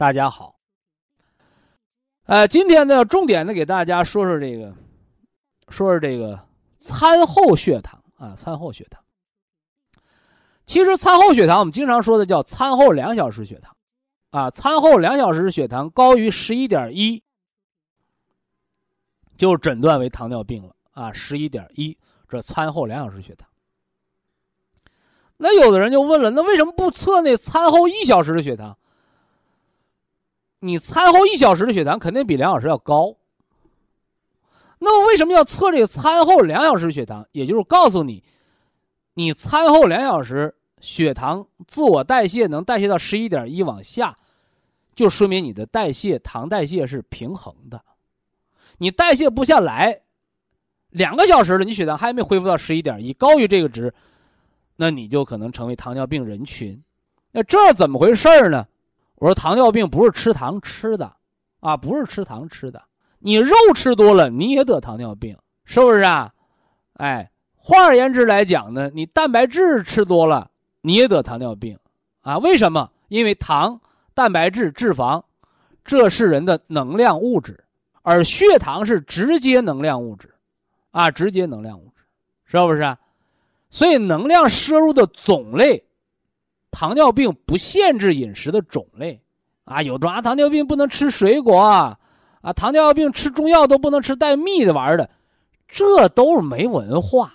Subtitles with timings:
[0.00, 0.58] 大家好，
[2.24, 4.74] 呃，今天呢，重点的给大家说说这个，
[5.68, 6.40] 说说这个
[6.78, 9.04] 餐后血糖啊，餐后血糖。
[10.64, 13.76] 其实餐后血糖，我们经常说的叫餐后两小时血糖，
[14.30, 17.22] 啊，餐后两小时血糖高于十一点一，
[19.36, 21.94] 就诊断为糖尿病了啊，十一点一，
[22.26, 23.46] 这餐后两小时血糖。
[25.36, 28.78] 那有的人就问了，那为什么不测那餐后一小时的血糖？
[30.60, 33.16] 你餐后一小时的血糖肯定比两小时要高，
[34.78, 37.26] 那么为什么要测这个餐后两小时血糖？
[37.32, 38.22] 也就是告诉你，
[39.14, 44.14] 你餐后两小时血糖自我代谢能代谢到十一点一往下，
[44.94, 47.82] 就说明你的代谢糖代谢是平衡的。
[48.78, 50.02] 你代谢不下来，
[50.90, 53.92] 两个小时了，你血糖还没恢复到十一点一，高于这个值，
[54.76, 56.82] 那你就可能成为糖尿病人群。
[57.32, 58.66] 那这怎么回事呢？
[59.20, 61.14] 我说糖尿病不是吃糖吃的，
[61.60, 62.82] 啊，不是吃糖吃的。
[63.18, 66.32] 你肉吃多了，你也得糖尿病，是不是啊？
[66.94, 71.78] 哎，换而言之来讲呢，你蛋白质吃多了，你也得糖尿病，
[72.22, 72.38] 啊？
[72.38, 72.90] 为什么？
[73.08, 73.78] 因为糖、
[74.14, 75.22] 蛋白质、脂肪，
[75.84, 77.62] 这是人的能量物质，
[78.00, 80.34] 而血糖是直接能量物质，
[80.92, 82.02] 啊，直接能量物质，
[82.46, 82.96] 是不是？
[83.68, 85.84] 所以能量摄入的种类。
[86.70, 89.20] 糖尿病不限制饮食的种类，
[89.64, 91.98] 啊，有的啊，糖尿病不能吃水果啊，
[92.42, 95.10] 啊，糖尿病吃中药都不能吃带蜜的玩意儿的，
[95.68, 97.32] 这都是没文化，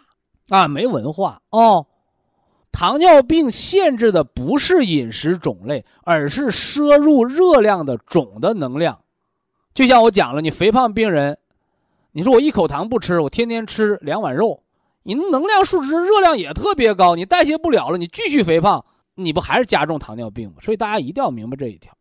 [0.50, 1.86] 啊，没文化哦。
[2.72, 9.00] 糖尿病限制的不是饮食种类，而是摄入热量的总的能量。
[9.74, 11.38] 就像我讲了，你肥胖病人，
[12.12, 14.64] 你说我一口糖不吃，我天天吃两碗肉，
[15.04, 18.84] 你能量数值热量也特别高，你代谢不了了，你继续肥胖。
[19.16, 20.58] 你不还是加重糖尿病吗？
[20.62, 21.92] 所以大家一定要明白这一条。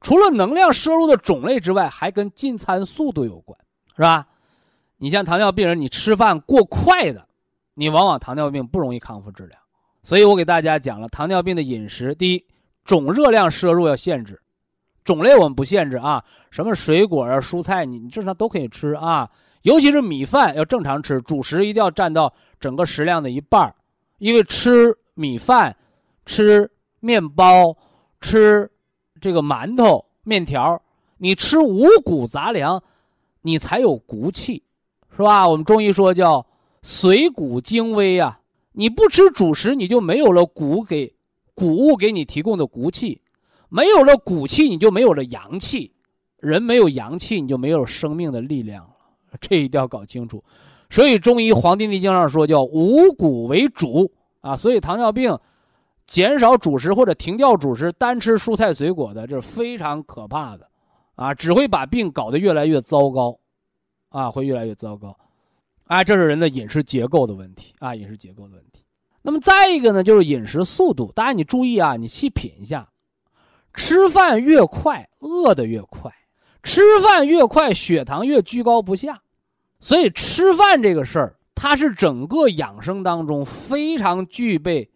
[0.00, 3.58] 除了能量摄入的种类之外，还跟进餐速度有关，
[3.96, 4.26] 是吧？
[4.98, 7.26] 你像糖尿病人，你吃饭过快的，
[7.74, 9.58] 你往往糖尿病不容易康复治疗。
[10.02, 12.44] 所以我给大家讲了糖尿病的饮食：第一，
[12.84, 14.42] 总热量摄入要限制，
[15.04, 19.30] 种类我们不限制啊，什么水果啊、蔬菜，你你正常都可以吃啊。
[19.62, 23.74] 尤其是米饭要正常吃，主食一定要占到整个食量的一半
[24.18, 25.74] 因为吃米饭。
[26.26, 26.70] 吃
[27.00, 27.76] 面包，
[28.20, 28.70] 吃
[29.20, 30.80] 这个馒头、面条，
[31.18, 32.82] 你吃五谷杂粮，
[33.42, 34.62] 你才有骨气，
[35.14, 35.48] 是吧？
[35.48, 36.46] 我们中医说叫
[36.82, 38.40] 髓骨精微啊。
[38.72, 41.14] 你不吃主食，你就没有了骨给
[41.54, 43.20] 谷物给你提供的骨气，
[43.68, 45.92] 没有了骨气，你就没有了阳气。
[46.38, 48.90] 人没有阳气，你就没有生命的力量了。
[49.40, 50.42] 这一定要搞清楚。
[50.90, 54.56] 所以中医《黄帝内经》上说叫五谷为主啊。
[54.56, 55.38] 所以糖尿病。
[56.06, 60.68] 减少主食或者停掉主食，单吃蔬菜水果的，这是非常可怕的，
[61.14, 63.38] 啊，只会把病搞得越来越糟糕，
[64.10, 65.16] 啊，会越来越糟糕，
[65.84, 68.84] 啊，这是人的饮食结构的问题啊，饮食结构的问题。
[69.22, 72.86] 那么再一个呢，就是饮食速度，大家你注意啊，你细品一下，
[73.72, 76.12] 吃饭越快，饿得越快，
[76.62, 79.22] 吃饭越快，血糖越居高不下，
[79.80, 84.90] 所以吃饭这个事儿，它是整个养生当中非常具备。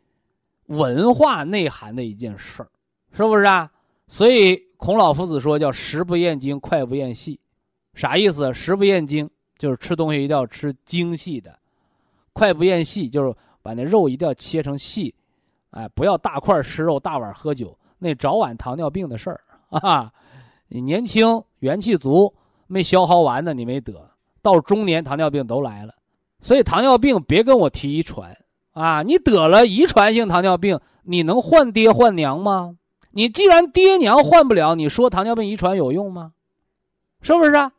[0.69, 2.69] 文化内涵的一件事儿，
[3.13, 3.71] 是不是啊？
[4.07, 7.39] 所以孔老夫子说叫“食不厌精，脍不厌细”，
[7.93, 9.29] 啥意思？“食不厌精”
[9.59, 11.55] 就是吃东西一定要吃精细的
[12.33, 15.15] ，“脍不厌细”就是把那肉一定要切成细，
[15.71, 19.41] 哎，不要大块吃肉，大碗喝酒，那早晚糖尿病的事儿
[19.81, 20.11] 啊！
[20.69, 22.33] 你年轻元气足，
[22.67, 24.11] 没消耗完呢，你没得，
[24.41, 25.95] 到中年糖尿病都来了。
[26.41, 28.35] 所以糖尿病别跟我提遗传。
[28.79, 32.77] 啊，你得了遗传性糖尿病，你能换爹换娘吗？
[33.11, 36.31] 你既然爹娘换不了，你说糖尿病遗传有用吗？
[37.21, 37.73] 是不是啊？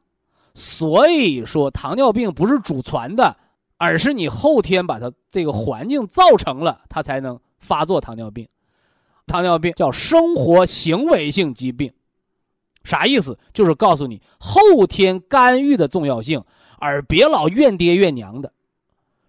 [0.54, 3.38] 所以说，糖尿病不是祖传的，
[3.78, 8.46] 而是你后天把它这个环境造成了，它才能发作糖尿病。
[9.26, 11.94] 糖尿病叫生活行为性疾病，
[12.84, 13.40] 啥意思？
[13.54, 16.44] 就是告诉你后天干预的重要性，
[16.78, 18.52] 而别老怨爹怨娘的。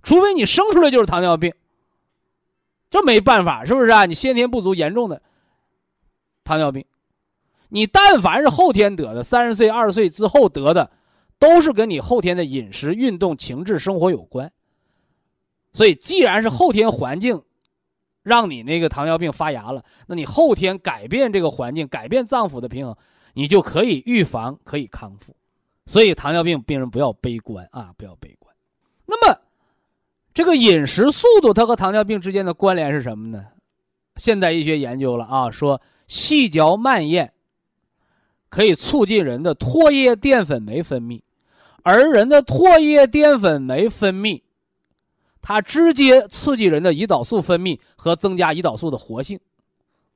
[0.02, 1.52] 除非你生出来就是糖尿病，
[2.90, 4.04] 这没办法，是不是啊？
[4.04, 5.22] 你先天不足严重的
[6.44, 6.84] 糖尿病，
[7.70, 10.90] 你但凡是后天得的，三十岁、二十岁之后得的，
[11.38, 14.52] 都是跟你后天的饮食、运动、情志、生活有关。
[15.72, 17.42] 所以，既然是后天环境。
[18.22, 22.94] 让你那个糖尿病发芽了，那你后天改变这个环境，改变脏腑的平衡，
[23.32, 25.34] 你就可以预防，可以康复。
[25.86, 28.54] 所以糖尿病病人不要悲观啊，不要悲观。
[29.06, 29.40] 那么，
[30.32, 33.46] 这个饮食速度它和糖尿病之间的关联是什么呢？
[34.16, 37.32] 现代医学研究了啊，说细嚼慢咽
[38.48, 41.22] 可以促进人的唾液淀粉酶分泌，
[41.82, 44.42] 而人的唾液淀粉酶分泌。
[45.42, 49.40] 它直接刺激人的胰岛素分泌和增加胰岛素的活性，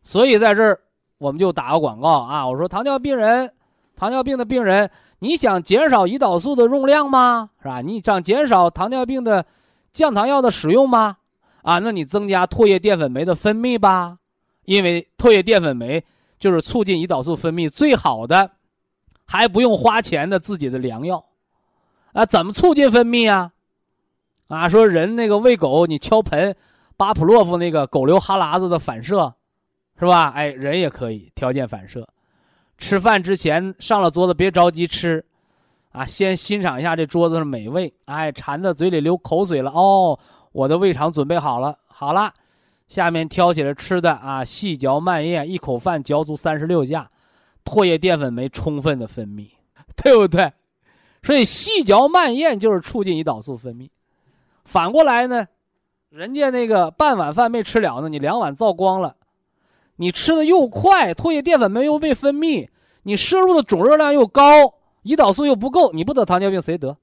[0.03, 0.79] 所以在这儿
[1.17, 2.47] 我们就打个广告啊！
[2.47, 3.51] 我说糖尿病人，
[3.97, 4.91] 糖尿病的病人，
[5.21, 7.49] 你想减少胰岛素的用量吗？
[7.63, 7.81] 是吧？
[7.81, 9.47] 你想减少糖尿病的
[9.95, 11.17] 降糖药的使用吗？
[11.63, 14.19] 啊，那你增加唾液淀粉酶的分泌吧，
[14.67, 16.05] 因为唾液淀粉酶
[16.39, 18.51] 就是促进胰岛素分泌最好的，
[19.25, 21.25] 还不用花钱的自己的良药。
[22.13, 23.53] 啊，怎么促进分泌啊？
[24.49, 26.55] 啊，说人那个喂狗，你敲盆，
[26.99, 29.35] 巴甫洛夫那个狗流哈喇子的反射，
[29.99, 30.29] 是吧？
[30.35, 32.07] 哎，人也可以条件反射。
[32.77, 35.25] 吃饭之前上了桌子别着急吃，
[35.95, 37.95] 啊，先欣赏一下这桌子的美味。
[38.07, 40.19] 哎，馋的嘴里流口水了哦，
[40.51, 42.35] 我的胃肠准备好了，好了，
[42.89, 47.09] 下面挑起来吃的啊，细嚼慢咽，一口饭嚼足三十六下，
[47.65, 49.51] 唾液淀粉酶充分的分泌，
[50.03, 50.53] 对不对？
[51.23, 53.89] 所以细嚼慢咽就是促进胰岛素分泌。
[54.65, 55.47] 反过来呢，
[56.09, 59.15] 人家那个半碗饭没吃了呢，你两碗造光了，
[59.95, 62.69] 你吃的又快，唾液淀粉酶又被分泌，
[63.05, 66.97] 你摄入的总热量又高，胰岛素又不够，你不得糖尿病谁得？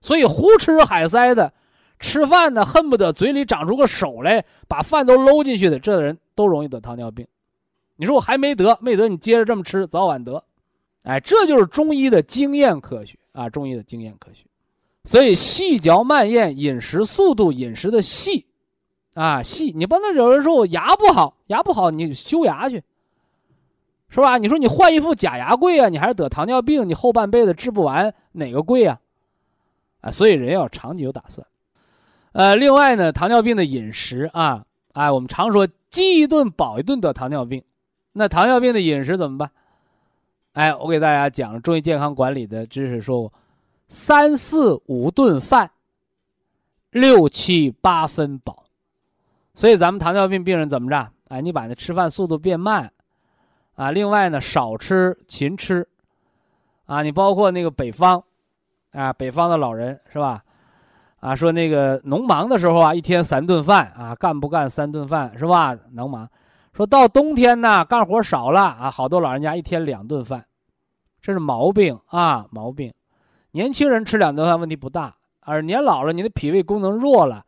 [0.00, 1.52] 所以胡吃海塞的，
[1.98, 7.26] 吃饭呢恨不得嘴里长出个手来把饭都搂进去的，这人都容易得糖尿病。
[7.96, 10.42] 你说我还没得，没得，你接着这么吃，早晚得。
[11.02, 14.44] 哎，这就是中医的经验科学啊，中医的经验科学。
[15.04, 18.46] 所以细嚼慢咽，饮食速度，饮食的细，
[19.14, 22.82] 啊细，你不能有人说我牙不好，牙不好你修牙去，
[24.10, 24.38] 是吧？
[24.38, 28.98] 你说你换一副假牙贵啊，你还是得糖尿病，你后半辈子治不完，哪个贵啊？
[30.00, 31.46] 啊，所以人要长期有打算。
[32.32, 37.62] 呃，另外呢，糖尿病的饮食啊，哎，我们常说饥一顿饱一顿得糖尿病，
[38.12, 39.50] 那糖尿病的饮食怎么办？
[40.52, 43.32] 哎，我给大家讲中医健康管理的知识，说过。
[43.86, 45.70] 三四五顿饭，
[46.90, 48.64] 六七八分饱，
[49.54, 51.10] 所以咱们糖尿病病人怎么着？
[51.28, 52.92] 哎，你把那吃饭速度变慢，
[53.80, 55.88] 啊，另外呢，少吃勤吃，
[56.84, 58.22] 啊，你包括那个北方，
[58.92, 60.44] 啊，北方的老人是吧？
[61.20, 65.74] 啊，说那个农忙的时候啊，一天三顿饭啊，干不干三顿饭是吧？
[65.92, 66.28] 能忙。
[66.74, 70.44] 说到冬天呢，干活少了啊，好多老人家一天两顿饭，
[71.22, 72.92] 这是毛病啊，毛病。
[73.52, 77.46] 年轻人吃两顿饭问题不大，而年老了，你的脾胃功能弱了，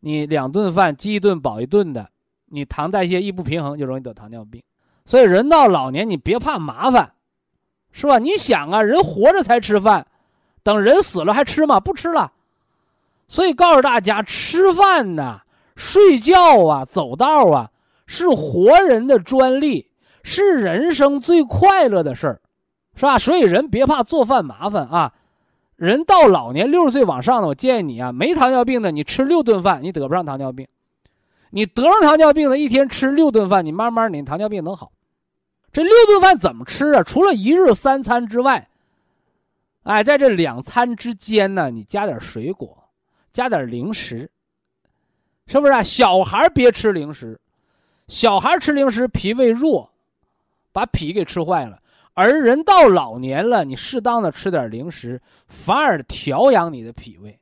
[0.00, 2.10] 你两顿饭饥一顿饱一顿的，
[2.50, 4.62] 你糖代谢一不平衡就容易得糖尿病。
[5.04, 7.12] 所以人到老年你别怕麻烦，
[7.90, 8.18] 是吧？
[8.18, 10.06] 你想啊，人活着才吃饭，
[10.62, 11.80] 等人死了还吃吗？
[11.80, 12.32] 不吃了。
[13.26, 15.42] 所以告诉大家，吃饭呐、
[15.74, 17.70] 睡觉啊、走道啊，
[18.06, 19.90] 是活人的专利，
[20.22, 22.40] 是人生最快乐的事儿，
[22.94, 23.18] 是吧？
[23.18, 25.14] 所以人别怕做饭麻烦啊。
[25.76, 30.66] 人到老年六十岁往上的，我建议你啊，没糖尿病的，你吃六顿饭，你得不上糖尿病；
[31.54, 34.90] 你得上糖尿病的，一天吃六顿饭，你慢慢你糖尿病能好。
[35.70, 37.02] 这六顿饭怎么吃啊？
[37.02, 38.66] 除了一日三餐之外，
[39.82, 42.88] 哎，在这两餐之间呢，你加点水果，
[43.32, 44.30] 加点零食，
[45.46, 45.82] 是不是啊？
[45.82, 47.38] 小孩别吃零食，
[48.08, 49.90] 小孩吃零食脾胃弱，
[50.72, 51.78] 把脾给吃坏了。
[52.14, 57.38] 而人到老年了，你适当的吃点零食，反而调养你的脾胃。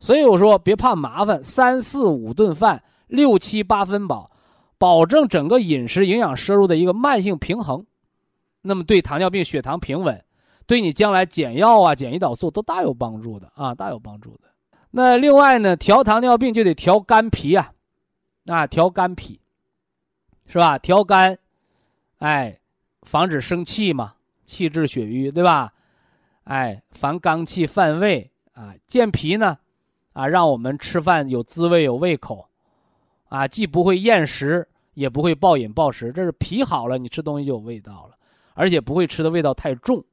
[0.00, 4.30] 所以我说，别怕麻烦，三四五顿饭，六七八分饱，
[4.78, 7.86] 保证整个饮食营养摄入的一个慢性平衡，
[8.62, 10.24] 那么对糖尿病血糖平稳，
[10.66, 14.48] 对你将来减药啊、减胰岛素都大有帮助的啊，大有帮助的。
[14.90, 17.72] 那另外呢，调糖尿病就得调肝脾啊，
[18.46, 19.40] 啊，调肝脾，
[20.46, 20.78] 是吧？
[20.78, 21.38] 调肝。
[22.18, 22.58] 哎，
[23.02, 24.14] 防止生气嘛，
[24.46, 25.74] 气滞血瘀，对吧？
[26.44, 29.58] 哎，防肝气犯胃啊，健脾呢，
[30.14, 32.48] 啊，让我们吃饭有滋味有胃口，
[33.28, 38.16] 啊，既不会厌食，也不会暴饮暴食，这是脾好了，你吃东西就有味道了，
[38.54, 40.04] 而且不会吃的味道太重，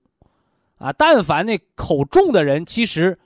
[0.78, 3.18] 啊，但凡那口重的人，其实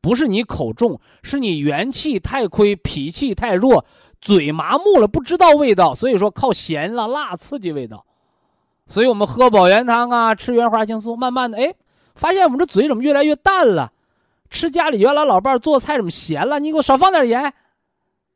[0.00, 3.84] 不是你口重，是你元气太亏，脾气太弱，
[4.20, 8.04] 嘴麻木了，不知道味道，所以说靠咸了辣刺激味道，
[8.86, 11.74] 所以我们喝保元汤啊，吃原花青素，慢慢的，哎。
[12.14, 13.90] 发现我们这嘴怎么越来越淡了？
[14.50, 16.60] 吃家里原来老伴做菜怎么咸了？
[16.60, 17.54] 你给我少放点盐，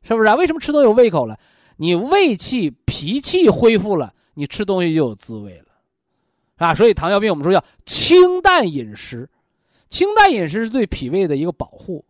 [0.07, 0.35] 是不是啊？
[0.35, 1.37] 为什么吃都有胃口了？
[1.75, 5.65] 你胃气、脾气恢复了，你吃东西就有滋味了，
[6.65, 6.73] 啊！
[6.73, 9.29] 所以糖尿病我们说要清淡饮食，
[9.89, 12.05] 清淡饮食是对脾胃的一个保护。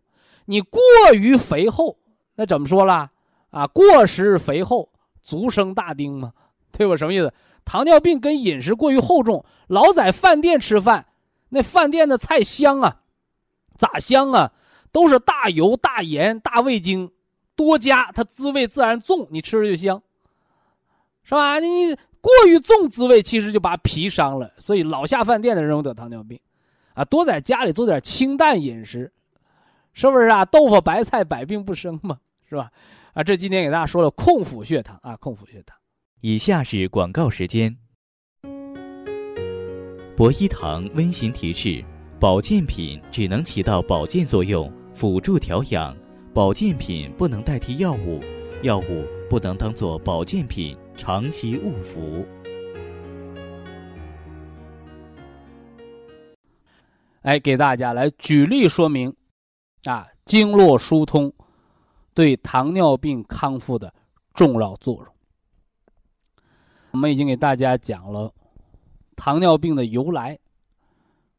[0.46, 0.80] 你过
[1.12, 1.98] 于肥厚，
[2.36, 3.10] 那怎么说啦？
[3.50, 4.90] 啊，过食肥厚，
[5.20, 6.32] 足生大丁嘛，
[6.70, 6.96] 对吧？
[6.96, 7.32] 什么意思？
[7.64, 11.06] 糖尿病跟饮食过于厚重，老在饭店吃饭。
[11.50, 13.00] 那饭店的菜香啊，
[13.76, 14.52] 咋香啊？
[14.92, 17.10] 都是大油、大盐、大味精，
[17.58, 20.00] 多加它滋味自然重，你吃着就香，
[21.24, 21.58] 是吧？
[21.58, 24.52] 你过于重滋味，其实就把脾伤了。
[24.58, 26.38] 所以老下饭店的人容易得糖尿病，
[26.94, 29.12] 啊，多在家里做点清淡饮食，
[29.92, 30.44] 是不是啊？
[30.44, 32.70] 豆腐白菜百病不生嘛，是吧？
[33.14, 35.76] 啊，这今天给大家说了控腹血糖啊，控腹血糖。
[36.20, 37.76] 以下是广告时间。
[40.16, 41.84] 博一堂温馨提示：
[42.20, 45.94] 保健品只能起到保健作用，辅助调养；
[46.38, 48.20] 保健品不能代替药物，
[48.62, 52.24] 药物不能当做保健品长期误服。
[57.22, 59.12] 哎，给大家来举例说明，
[59.82, 61.32] 啊，经络疏通
[62.14, 63.92] 对糖尿病康复的
[64.32, 65.06] 重要作用。
[66.92, 68.32] 我们已经给大家讲了。
[69.16, 70.38] 糖尿病的由来，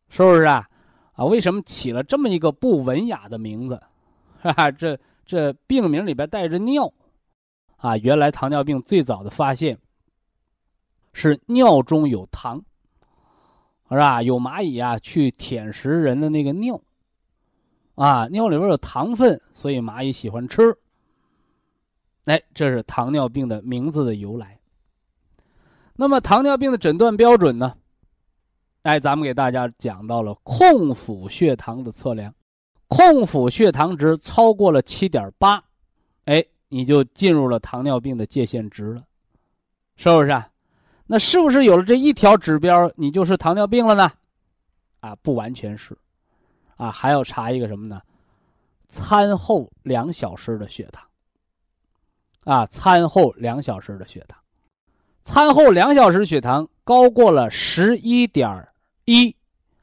[0.09, 0.67] 是不是啊？
[1.13, 3.81] 啊，为什么起了这么一个不文雅的名字？
[4.41, 6.91] 哈哈，这这病名里边带着尿，
[7.77, 9.77] 啊，原来糖尿病最早的发现
[11.13, 12.63] 是尿中有糖，
[13.89, 14.21] 是吧？
[14.21, 16.81] 有蚂蚁啊去舔食人的那个尿，
[17.95, 20.77] 啊，尿里边有糖分，所以蚂蚁喜欢吃。
[22.25, 24.59] 哎，这是糖尿病的名字的由来。
[25.95, 27.75] 那么糖尿病的诊断标准呢？
[28.83, 32.33] 哎，咱们给大家讲到了控腹血糖的测量，
[32.89, 35.63] 空腹血糖值超过了七点八，
[36.25, 39.03] 哎，你就进入了糖尿病的界限值了，
[39.95, 40.49] 是不是啊？
[41.05, 44.11] 那是不是有了这一条指标，你就是糖尿病了呢？
[44.99, 45.97] 啊，不完全是，
[46.75, 48.01] 啊，还要查一个什么呢？
[48.89, 51.07] 餐后两小时的血糖，
[52.43, 54.37] 啊，餐后两小时的血糖。
[55.23, 58.67] 餐后两小时血糖高过了十一点
[59.05, 59.35] 一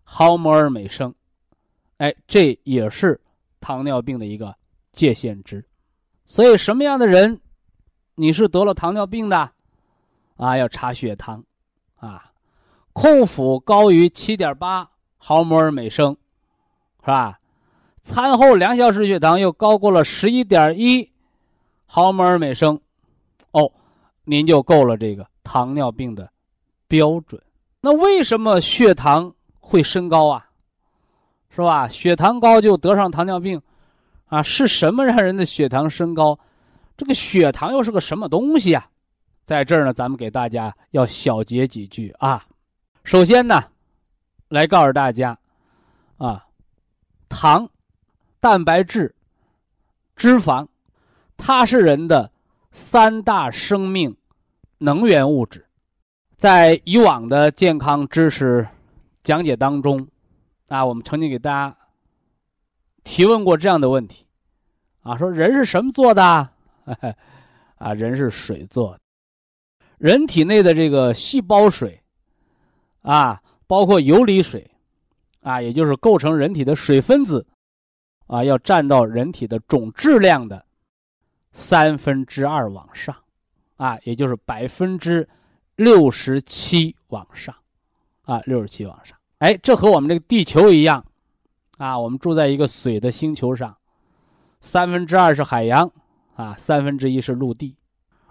[0.03, 1.15] 毫摩尔每升，
[1.99, 3.21] 哎，这也是
[3.61, 4.55] 糖尿病的一个
[4.93, 5.65] 界限值。
[6.25, 7.41] 所以，什么样的人
[8.15, 9.51] 你是得了糖尿病的
[10.37, 10.57] 啊？
[10.57, 11.45] 要查血糖
[11.97, 12.33] 啊，
[12.93, 16.17] 空腹高于七点八毫摩尔每升，
[17.01, 17.39] 是吧？
[18.03, 21.11] 餐后两小时血糖又高过了十一点一
[21.87, 22.81] 毫摩尔每升，
[23.53, 23.73] 哦，
[24.25, 25.27] 您就够了这个。
[25.43, 26.29] 糖尿病的
[26.89, 27.41] 标准，
[27.81, 30.51] 那为什么血糖会升高啊？
[31.57, 31.89] 是吧？
[31.89, 33.59] 血糖高就得上糖尿病，
[34.27, 36.39] 啊，是什么让人的血糖升高？
[36.99, 38.87] 这个血糖又是个什么东西啊？
[39.43, 42.45] 在这儿呢，咱们给大家要小结几句啊。
[43.05, 43.65] 首先呢，
[44.49, 45.39] 来告诉大家，
[46.19, 46.45] 啊，
[47.31, 47.67] 糖、
[48.39, 49.15] 蛋白质、
[50.15, 50.67] 脂肪，
[51.39, 52.31] 它是人的
[52.71, 54.15] 三大生命。
[54.79, 55.65] 能源物质，
[56.37, 58.69] 在以往的健康知识
[59.23, 60.07] 讲解当中，
[60.69, 61.77] 啊，我们曾经给大家
[63.05, 64.27] 提问过这样的问题，
[65.03, 66.51] 啊，说人是什么做的？
[67.79, 69.01] 啊，人是水做的，
[69.99, 72.03] 人体内的这个细胞水，
[73.03, 74.71] 啊，包括游离水，
[75.43, 77.47] 啊，也就是构成人体的水分子，
[78.27, 80.65] 啊，要占到人体的总质量的
[81.53, 83.17] 三分之二往上。
[83.77, 85.29] 啊，也就是百分之
[85.75, 87.55] 六十七往上，
[88.23, 89.16] 啊，六十七往上。
[89.39, 91.05] 哎，这和我们这个地球一样，
[91.77, 93.77] 啊，我们住在一个水的星球上，
[94.61, 95.91] 三分之二是海洋，
[96.35, 97.77] 啊，三分之一是陆地。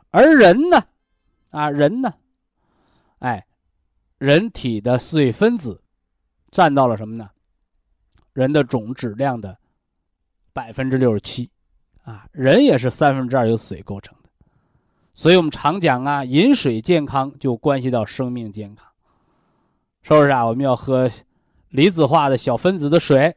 [0.09, 0.81] 而人呢，
[1.51, 2.13] 啊，人呢，
[3.19, 3.45] 哎，
[4.17, 5.81] 人体的水分子
[6.50, 7.29] 占到了什么呢？
[8.33, 9.57] 人的总质量的
[10.53, 11.51] 百分之六十七，
[12.03, 14.29] 啊，人也是三分之二由水构成的。
[15.13, 18.89] 所以我们常讲啊，饮水健康就关系到生命健康，
[20.07, 20.45] 是不是啊？
[20.45, 21.09] 我们要喝
[21.69, 23.35] 离子化的小分子的水，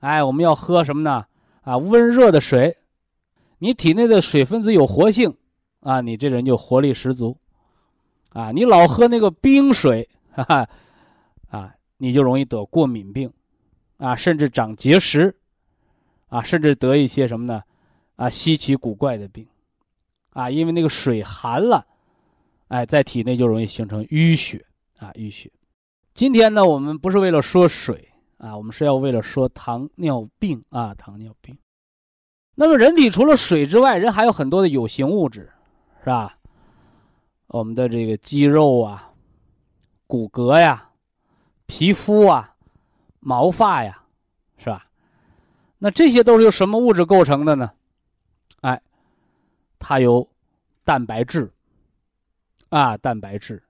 [0.00, 1.26] 哎，我们要喝什么呢？
[1.60, 2.74] 啊，温热的水，
[3.58, 5.36] 你体内的水分子有活性，
[5.80, 7.36] 啊，你这人就活力十足，
[8.30, 10.68] 啊，你老喝那个冰水，哈哈，
[11.50, 13.30] 啊，你就容易得过敏病，
[13.98, 15.36] 啊，甚至长结石，
[16.28, 17.62] 啊，甚至得一些什么呢？
[18.16, 19.46] 啊，稀奇古怪的病。
[20.30, 21.86] 啊，因为那个水寒了，
[22.68, 24.64] 哎，在体内就容易形成淤血
[24.96, 25.50] 啊，淤血。
[26.18, 28.08] 今天呢，我们不是为了说水
[28.38, 31.56] 啊，我们是要为了说糖尿病啊，糖尿病。
[32.56, 35.48] 那么，人体除了水之外，人还有很多的有形物质，
[36.00, 36.36] 是吧？
[37.46, 39.12] 我们的这个肌肉啊、
[40.08, 40.90] 骨骼呀、
[41.66, 42.52] 皮肤啊、
[43.20, 44.02] 毛发呀，
[44.56, 44.88] 是吧？
[45.78, 47.70] 那这些都是由什么物质构成的呢？
[48.62, 48.82] 哎。
[49.78, 50.28] 它由
[50.82, 51.52] 蛋白质，
[52.70, 53.62] 啊，蛋白质，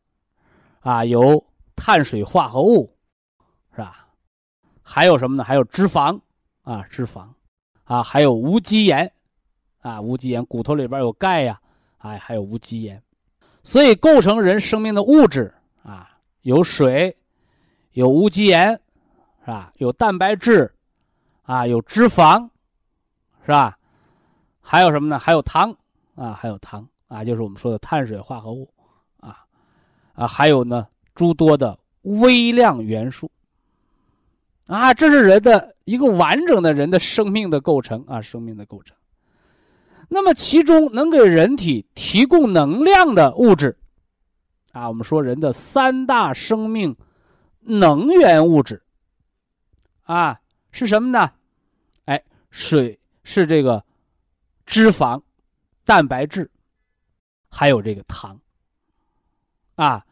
[0.81, 1.45] 啊，由
[1.79, 2.95] 碳水化合物，
[3.73, 4.07] 是吧？
[4.83, 5.45] 还有什么呢？
[5.45, 6.21] 还有脂肪，
[6.63, 7.27] 啊，脂肪，
[7.85, 9.11] 啊，还有无机盐，
[9.81, 11.59] 啊，无机盐，骨头里边有钙呀，
[11.99, 13.03] 哎，还有无机盐。
[13.63, 16.11] 所以构成人生命的物质啊，
[16.43, 17.17] 有水，
[17.93, 18.73] 有无机盐，
[19.41, 19.73] 是吧？
[19.77, 20.71] 有蛋白质，
[21.43, 22.49] 啊，有脂肪，
[23.43, 23.79] 是吧？
[24.61, 25.19] 还有什么呢？
[25.19, 25.75] 还有糖。
[26.15, 28.69] 啊，还有糖啊，就是我们说的碳水化合物，
[29.21, 29.47] 啊，
[30.15, 30.85] 啊，还有呢，
[31.19, 33.29] 诸多的微量元素，
[34.69, 38.97] 啊，这是人的一个完整的人的生命的构成啊，生命的构成。
[40.09, 43.77] 那么其中能给人体提供能量的物质，
[44.71, 46.95] 啊，我们说人的三大生命
[47.59, 48.81] 能源物质，
[50.05, 50.39] 啊，
[50.71, 51.33] 是什么呢？
[52.05, 52.23] 哎，
[52.53, 53.85] 水是这个
[54.67, 55.21] 脂肪。
[55.85, 56.49] 蛋白质，
[57.49, 58.39] 还有这个糖，
[59.75, 60.05] 啊，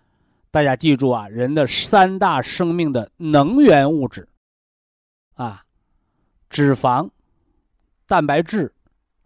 [0.56, 4.26] 大家记住啊，人的三大生命的能源物质，
[5.34, 5.62] 啊，
[6.48, 7.10] 脂肪、
[8.06, 8.72] 蛋白质，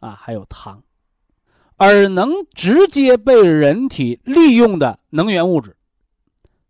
[0.01, 0.83] 啊，还有糖，
[1.77, 5.77] 而能直接被人体利用的能源物质，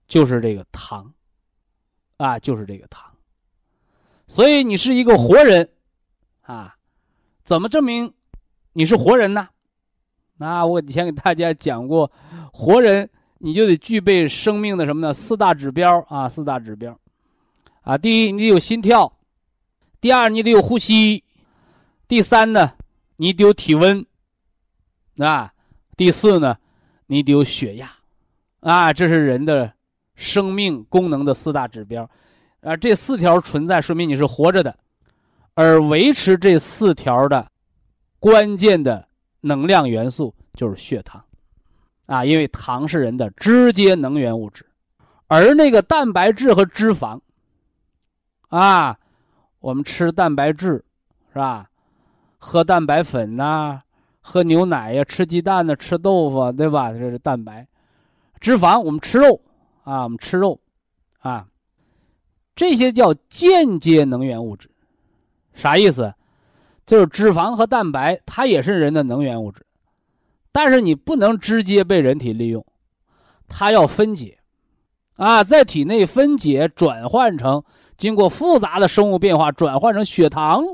[0.07, 1.11] 就是这个糖，
[2.19, 3.11] 啊，就是这个糖。
[4.27, 5.71] 所以你是一个活人，
[6.43, 6.77] 啊，
[7.45, 8.13] 怎么证明
[8.75, 9.49] 你是活人呢？
[10.37, 12.13] 那我以前给大家讲过，
[12.53, 13.09] 活人
[13.41, 15.13] 你就得具备生命的什么呢？
[15.13, 16.99] 四大指标啊，四大指标，
[17.83, 19.13] 啊，第一你得有心跳，
[20.01, 21.25] 第二你得有呼吸，
[22.07, 22.73] 第三呢
[23.17, 24.07] 你得有体温，
[25.19, 25.53] 啊，
[25.97, 26.57] 第四呢
[27.07, 27.91] 你得有血压，
[28.61, 29.73] 啊，这是人的
[30.15, 32.09] 生命功能的四大指标，
[32.61, 34.79] 啊，这四条存在说明你是活着的，
[35.55, 37.51] 而维持这四条的
[38.19, 39.09] 关键的。
[39.43, 41.25] 能量元素就是血糖，
[42.11, 44.67] 啊，因为糖是人的直接能源物质，
[45.29, 47.21] 而那个蛋白质和脂肪，
[48.49, 48.99] 啊，
[49.61, 50.85] 我们吃蛋白质，
[51.33, 51.71] 是吧？
[52.37, 53.81] 喝蛋白粉呐，
[54.21, 56.91] 喝牛奶呀，吃鸡蛋呐，吃豆腐，对吧？
[56.91, 57.65] 这是蛋白。
[58.41, 59.41] 脂肪，我们吃肉，
[59.85, 60.61] 啊，我们吃肉，
[61.21, 61.47] 啊，
[62.57, 64.69] 这些叫间接能源物质，
[65.55, 66.13] 啥意思？
[66.87, 69.65] 就是脂肪和蛋白，它也是人的能源物质，
[70.53, 72.65] 但是你不能直接被人体利用，
[73.49, 74.39] 它要分解，
[75.15, 77.63] 啊，在体内分解转换成
[77.97, 80.65] 经过复杂的生物变化转换成血糖，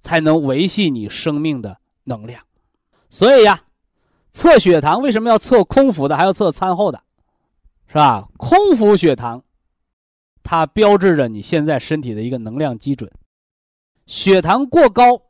[0.00, 2.42] 才能维系你生命的能量。
[3.10, 3.60] 所以呀，
[4.30, 7.02] 测血糖为什么要测空腹的，还要测餐后的，
[7.88, 8.28] 是吧？
[8.36, 9.42] 空腹血糖，
[10.42, 13.10] 它标志着你现在身体的一个能量基准。
[14.06, 15.22] 血糖过高，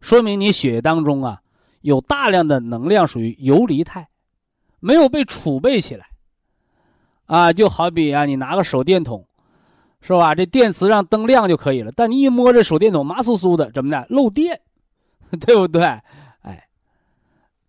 [0.00, 1.42] 说明你血液当中啊
[1.80, 4.08] 有大量的能量属于游离态，
[4.80, 6.06] 没有被储备起来。
[7.26, 9.26] 啊，就好比啊，你拿个手电筒，
[10.00, 10.34] 是吧？
[10.34, 14.06] 这电池让灯亮就可以了，但你一摸这手电筒麻酥酥的，怎么的？
[14.08, 14.60] 漏电，
[15.44, 15.82] 对不对？
[16.40, 16.68] 哎，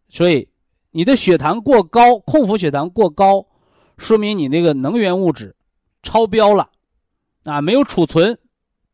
[0.07, 0.47] 所以
[0.91, 3.45] 你的血糖过高，空腹血糖过高，
[3.97, 5.55] 说明你那个能源物质
[6.03, 6.69] 超标了，
[7.43, 8.39] 啊，没有储存，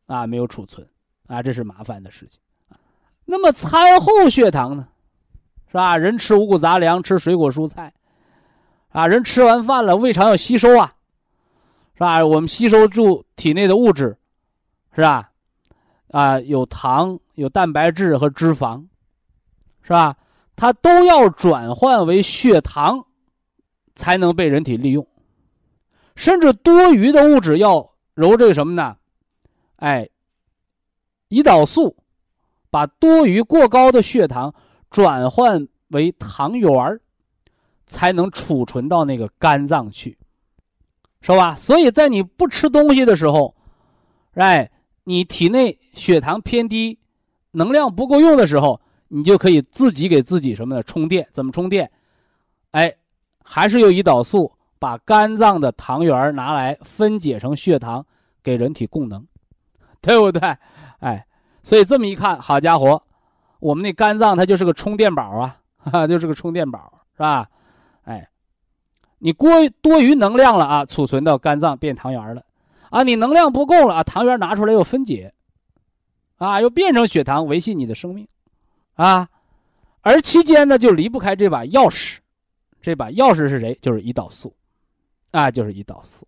[0.06, 0.86] 啊，没有储存。
[1.28, 2.40] 啊，这是麻烦的事情
[3.24, 4.86] 那么餐后血糖呢，
[5.68, 5.96] 是吧？
[5.96, 7.92] 人吃五谷杂粮，吃水果蔬菜，
[8.90, 10.94] 啊，人吃完饭了，胃肠要吸收啊，
[11.94, 12.24] 是吧？
[12.24, 14.16] 我们吸收住体内的物质，
[14.94, 15.30] 是吧？
[16.10, 18.86] 啊，有糖、有蛋白质和脂肪，
[19.82, 20.16] 是吧？
[20.54, 23.04] 它都要转换为血糖，
[23.94, 25.06] 才能被人体利用。
[26.14, 28.96] 甚至多余的物质要揉这个什么呢？
[29.76, 30.08] 哎。
[31.28, 31.96] 胰岛素
[32.70, 34.54] 把多余过高的血糖
[34.96, 36.98] 转换为糖原儿，
[37.84, 40.16] 才能储存到那个肝脏去，
[41.20, 41.54] 是吧？
[41.54, 43.54] 所以在你不吃东西的时候，
[44.36, 44.70] 哎，
[45.04, 46.98] 你体内血糖偏低，
[47.50, 51.28] 能量不够用的时候，你就可以自己给自己什么的充电？
[51.30, 51.90] 怎么充电？
[52.70, 52.96] 哎，
[53.44, 58.06] 还是由胰岛素把肝脏的糖原拿来分解成血糖，
[58.42, 59.26] 给人体供能，
[60.00, 60.56] 对不对？
[61.00, 61.26] 哎，
[61.62, 63.02] 所以这么一看，好家伙，
[63.58, 67.48] 我们那肝脏它就是个充电宝啊，哈哈，就是个充电宝，是吧？
[68.04, 68.28] 哎，
[69.18, 72.44] 你过多余能量了啊，储存到肝脏变糖原了，
[72.90, 75.32] 啊，你能量不够了啊，糖原拿出来又分解，
[76.36, 78.28] 啊，又变成血糖维系你的生命，
[78.94, 79.28] 啊，
[80.02, 82.18] 而期间呢就离不开这把钥匙。
[82.82, 83.76] 这把钥匙是谁？
[83.82, 84.54] 就是胰岛素，
[85.32, 86.24] 啊，就是胰岛素。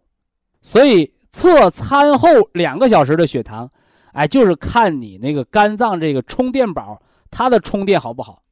[0.60, 3.70] 所以测餐后两个小时的血糖，
[4.10, 8.42] 哎，就是看你那个肝脏这个充电宝它的充电好不好。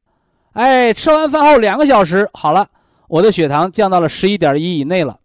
[0.53, 2.67] 哎，吃完饭后两个小时好了，
[3.07, 5.19] 我的血糖降到了十一点一以内了，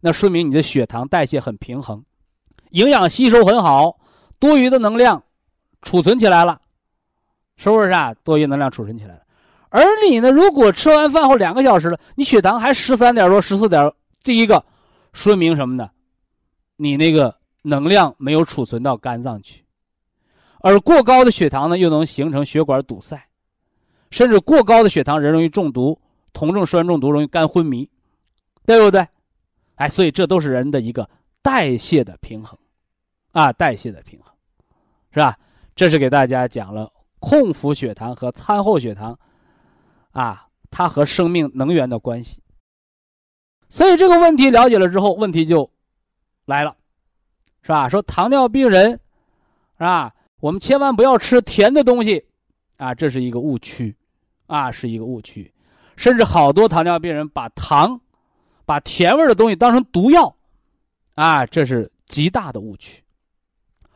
[0.00, 2.04] 那说明你的血糖代谢很平衡，
[2.70, 3.96] 营养吸收很好，
[4.38, 5.22] 多余的能量
[5.82, 6.60] 储存起来了，
[7.56, 8.14] 是不是啊？
[8.22, 9.20] 多余能量储存起来了。
[9.70, 10.32] 而你呢？
[10.32, 13.92] 如果吃完饭后两个小时了，你血糖还十三点多、十四点，
[14.24, 14.64] 第一个
[15.12, 15.88] 说明什么呢？
[16.76, 19.64] 你那个能量没有储存到肝脏去，
[20.60, 23.20] 而过高的血糖呢，又能形成血管堵塞，
[24.10, 25.98] 甚至过高的血糖人容易中毒，
[26.32, 27.88] 酮症酸中毒，容易肝昏迷，
[28.64, 29.06] 对不对？
[29.76, 31.08] 哎，所以这都是人的一个
[31.42, 32.58] 代谢的平衡，
[33.32, 34.32] 啊，代谢的平衡，
[35.12, 35.38] 是吧？
[35.74, 39.18] 这是给大家讲了空腹血糖和餐后血糖。
[40.12, 42.42] 啊，它和生命能源的关系。
[43.68, 45.70] 所以这个问题了解了之后，问题就
[46.46, 46.76] 来了，
[47.62, 47.88] 是吧？
[47.88, 48.98] 说糖尿病人，是
[49.78, 50.12] 吧？
[50.40, 52.24] 我们千万不要吃甜的东西，
[52.78, 53.94] 啊，这是一个误区，
[54.46, 55.52] 啊，是一个误区。
[55.96, 58.00] 甚至好多糖尿病人把糖、
[58.64, 60.34] 把甜味的东西当成毒药，
[61.14, 63.02] 啊，这是极大的误区。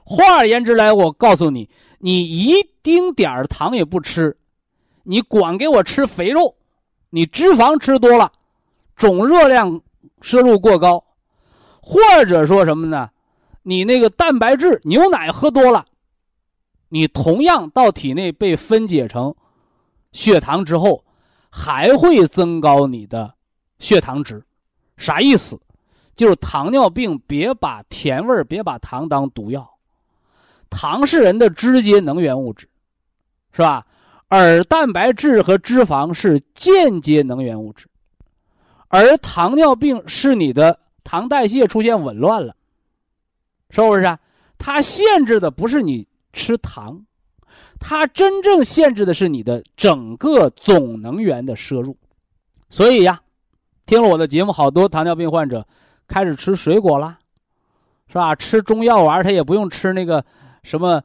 [0.04, 1.66] 换而言之来，我告诉你，
[1.98, 4.36] 你一丁点儿糖也不吃。
[5.02, 6.54] 你管给我吃肥肉，
[7.08, 8.30] 你脂肪吃多了，
[8.96, 9.80] 总热量
[10.20, 11.02] 摄入过高，
[11.80, 13.08] 或者说什么呢？
[13.62, 15.86] 你那个蛋白质牛奶喝多了，
[16.88, 19.34] 你同样到体内被分解成
[20.12, 21.04] 血糖之后，
[21.50, 23.34] 还会增高你的
[23.78, 24.44] 血糖值。
[24.96, 25.60] 啥意思？
[26.14, 29.68] 就是糖尿病别把甜味儿别把糖当毒药，
[30.70, 32.68] 糖是人的直接能源物质，
[33.50, 33.84] 是吧？
[34.28, 37.88] 而蛋白质和脂肪是间接能源物质，
[38.86, 42.54] 而糖尿病是你的糖代谢出现紊乱了，
[43.70, 44.18] 是不是啊？
[44.56, 47.02] 它限制的不是你吃糖，
[47.78, 51.96] 它真正限制的是你的整个总能源的摄入。
[52.68, 53.22] 所以呀，
[53.86, 55.66] 听了我的节目，好多糖尿病患者
[56.06, 57.18] 开始吃水果了，
[58.08, 58.34] 是吧？
[58.34, 60.24] 吃中药丸，他也不用吃那个
[60.62, 61.02] 什么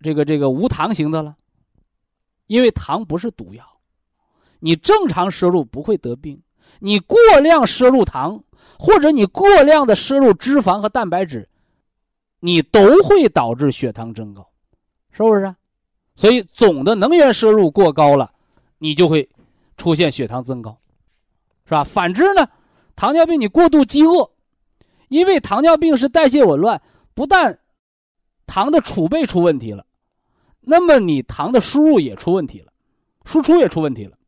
[0.00, 1.36] 这个这个无糖型的了。
[2.46, 3.64] 因为糖不是毒药，
[4.58, 6.42] 你正常摄入不会得病，
[6.78, 8.42] 你过量摄入糖，
[8.78, 11.48] 或者你过量的摄入脂肪和蛋白质，
[12.46, 14.46] 你都会导致血糖增高，
[15.12, 15.54] 是不是？
[16.14, 18.30] 所以总的能源摄入过高了，
[18.76, 19.26] 你就会
[19.78, 20.78] 出现血糖增高，
[21.64, 21.82] 是吧？
[21.82, 22.46] 反之呢，
[22.94, 24.30] 糖尿病你过度饥饿，
[25.08, 26.78] 因为糖尿病是代谢紊乱，
[27.14, 27.58] 不但
[28.46, 29.86] 糖的储备出问题了。
[30.60, 32.70] 那么你糖的输入也出问题了，
[33.24, 34.18] 输出也出问题了，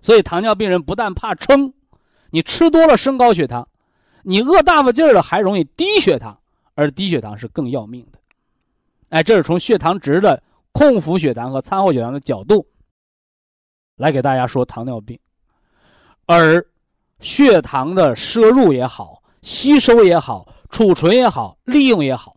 [0.00, 1.70] 所以糖尿病人不但怕撑，
[2.30, 3.68] 你吃多了升高血糖，
[4.22, 6.39] 你饿大发劲儿了还容易低血糖，
[6.80, 8.18] 而低血糖是更要命的。
[9.10, 12.66] 哎，这是从血糖值的空腹血糖和餐后血糖的角度
[13.96, 15.18] 来给大家说糖尿病，
[16.24, 16.66] 而
[17.20, 22.34] 血糖的摄入也好，吸收也好，储存也好，利用也好，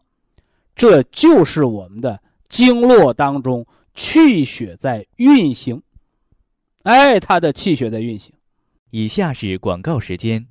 [0.75, 2.19] 这就是我们的。
[2.49, 5.81] 经络当中，气血在运行，
[6.83, 8.31] 哎，它的气血在运行。
[8.91, 10.45] 以下是广告时间。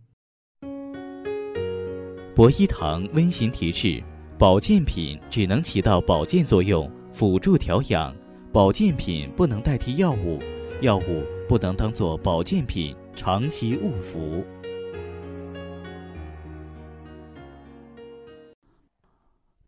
[2.35, 4.03] 博一堂温馨提示：
[4.38, 8.11] 保健品只能起到保健作用，辅助调养；
[8.51, 10.38] 保健品不能代替药物，
[10.81, 14.42] 药物不能当做保健品长期误服。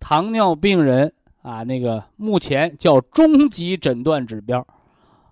[0.01, 1.13] 糖尿病人。
[1.43, 4.67] 啊，那个目前叫终极诊断指标，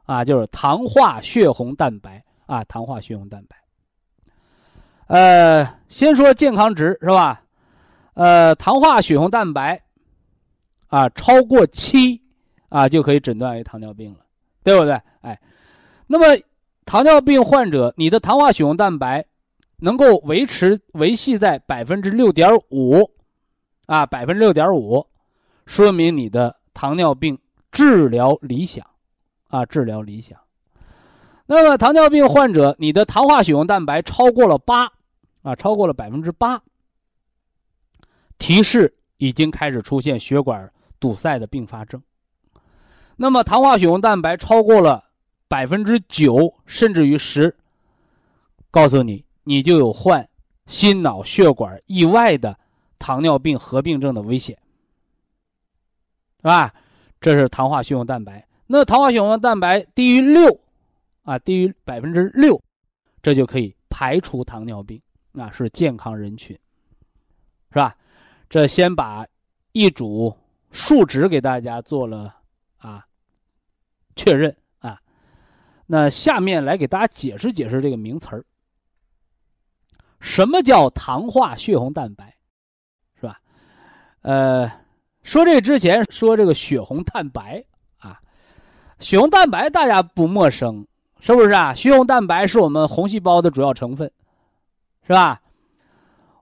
[0.05, 3.57] 啊，就是糖化血红蛋白啊，糖化血红蛋白。
[5.07, 7.43] 呃，先说健康值是吧？
[8.15, 9.83] 呃，糖化血红蛋白
[10.89, 12.21] 啊，超过七
[12.69, 14.21] 啊，就可以诊断为糖尿病了，
[14.63, 15.01] 对不对？
[15.23, 15.39] 哎，
[16.07, 16.27] 那么
[16.85, 19.25] 糖尿病患者，你的糖化血红蛋白
[19.79, 23.11] 能够维持维系在百分之六点五，
[23.87, 25.07] 啊，百分之六点五，
[25.67, 27.39] 说明你的糖尿病
[27.71, 28.87] 治疗理想，
[29.49, 30.39] 啊，治疗理想。
[31.47, 34.91] 那么糖尿病患者，你的糖化血红蛋白超过了八，
[35.43, 36.63] 啊，超过了百分之八，
[38.39, 42.01] 提示已经开始出现血管堵塞的并发症。
[43.17, 45.05] 那么糖化血红蛋白超过了
[45.49, 47.55] 百分之九，甚至于十，
[48.71, 50.27] 告诉你，你就有患
[50.67, 52.57] 心脑血管意外的
[52.99, 54.57] 糖尿病合并症的危险，
[56.39, 56.73] 是吧？
[57.21, 58.47] 这是糖化血红蛋白。
[58.67, 60.61] 那糖化血红蛋白低于六。
[61.23, 62.61] 啊，低于百分之六，
[63.23, 65.01] 这就可以排除糖尿病，
[65.33, 66.59] 啊，是健康人群，
[67.71, 67.97] 是吧？
[68.49, 69.27] 这先把
[69.73, 70.37] 一组
[70.73, 72.35] 数值给大家做了
[72.77, 73.07] 啊
[74.15, 75.01] 确认啊，
[75.87, 78.45] 那下面来给大家解释解释这个名词儿，
[80.21, 82.37] 什么叫糖化血红蛋白，
[83.15, 83.41] 是吧？
[84.21, 84.71] 呃，
[85.23, 87.65] 说这之前说这个血红蛋白
[87.99, 88.21] 啊，
[88.99, 90.87] 血红蛋白大家不陌生。
[91.25, 91.73] 是不是啊？
[91.73, 94.11] 血红蛋白是我们红细胞的主要成分，
[95.07, 95.41] 是吧？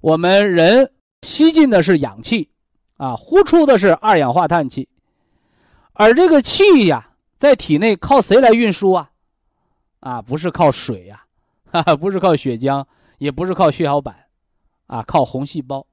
[0.00, 0.90] 我们人
[1.20, 2.48] 吸进的是氧气，
[2.96, 4.88] 啊，呼出的是二氧化碳气，
[5.92, 9.10] 而这个气呀，在体内靠谁来运输啊？
[10.00, 11.24] 啊，不是靠水呀，
[11.70, 12.82] 哈哈，不是靠血浆，
[13.18, 14.16] 也不是靠血小板，
[14.86, 15.86] 啊，靠红细胞。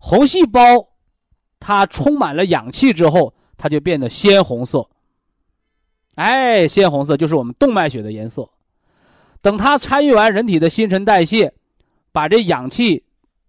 [0.00, 0.88] 红细胞
[1.60, 4.90] 它充满了氧气之后，它就变得鲜红色。
[6.14, 8.48] 哎，鲜红色就是我们动脉血的颜色。
[9.42, 11.52] 等它参与完人体的新陈代谢，
[12.12, 13.04] 把这氧气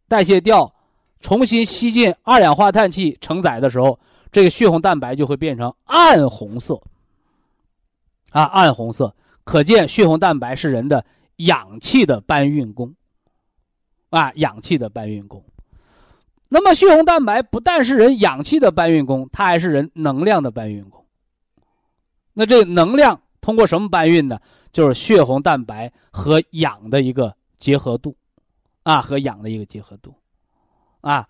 [0.08, 0.74] 代谢掉，
[1.22, 4.00] 重新吸进二氧化碳气承载的时候，
[4.32, 6.82] 这个血红蛋白就会变成暗红色。
[8.32, 11.06] 啊，暗红色，可见血红蛋白是人的
[11.38, 12.94] 氧气的搬运工。
[14.10, 15.42] 啊，氧气的搬运工。
[16.50, 21.05] 那么，血红蛋白不但是人氧气的搬运工，它还是人能量的搬运工。
[22.38, 24.38] 那这能量通过什么搬运呢？
[24.72, 28.14] 就是血红蛋白和氧的一个结合度，
[28.84, 30.14] 啊，和氧的一个结合度，
[31.00, 31.26] 啊，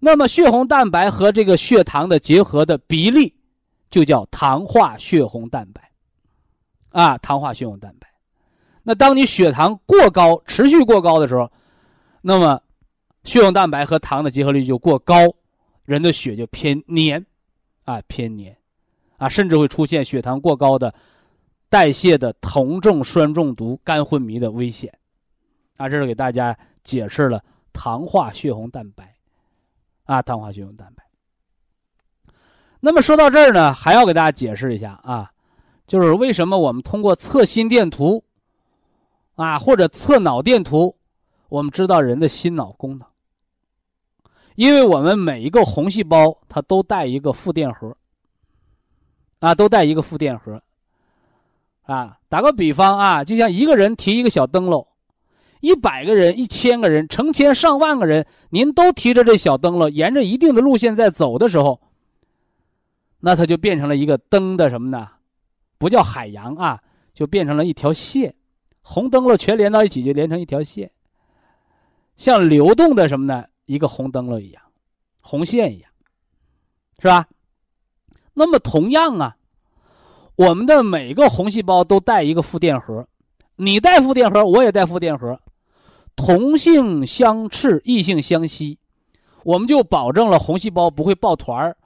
[0.00, 3.34] 那么血红蛋白和这个血糖的结合的比例，
[3.90, 5.90] 就叫糖化血红蛋白，
[6.88, 8.08] 啊，糖化血红蛋白。
[8.82, 11.50] 那当你血糖过高、持续过高的时候，
[12.22, 12.58] 那么
[13.24, 15.16] 血红蛋白和糖的结合率就过高，
[15.84, 17.22] 人的血就偏黏，
[17.84, 18.56] 啊，偏黏。
[19.16, 20.94] 啊，甚至会出现血糖过高的、
[21.68, 24.92] 代谢的酮症酸中毒、肝昏迷的危险。
[25.76, 29.14] 啊，这是给大家解释了糖化血红蛋白。
[30.04, 31.04] 啊，糖化血红蛋白。
[32.80, 35.30] 那么说到这儿呢，还要给大家解释一下啊，
[35.86, 38.22] 就是为什么我们通过测心电图，
[39.34, 40.96] 啊或者测脑电图，
[41.48, 43.08] 我们知道人的心脑功能。
[44.54, 47.96] 因为我们每一个红细胞它都带一个负电荷。
[49.40, 50.62] 啊，都带一个负电荷。
[51.82, 54.86] 啊，打个比方啊，就像一个人提一个小灯笼，
[55.60, 61.80] 一百个人、一千个人、成千上万个人，您都提着这小灯笼，沿着一定的路线在走的时候，
[63.20, 65.08] 那它就变成了一个灯的什么呢？
[65.78, 66.82] 不叫海洋啊，
[67.14, 68.34] 就变成了一条线，
[68.82, 70.90] 红灯笼全连到一起，就连成一条线，
[72.16, 73.44] 像流动的什么呢？
[73.66, 74.62] 一个红灯笼一样，
[75.20, 75.90] 红线一样，
[76.98, 77.28] 是吧？
[78.38, 79.36] 那么同样啊，
[80.36, 83.08] 我们的每个红细胞都带一个负电荷，
[83.56, 85.40] 你带负电荷，我也带负电荷，
[86.14, 88.78] 同性相斥，异性相吸，
[89.42, 91.76] 我们就保证了红细胞不会抱团儿，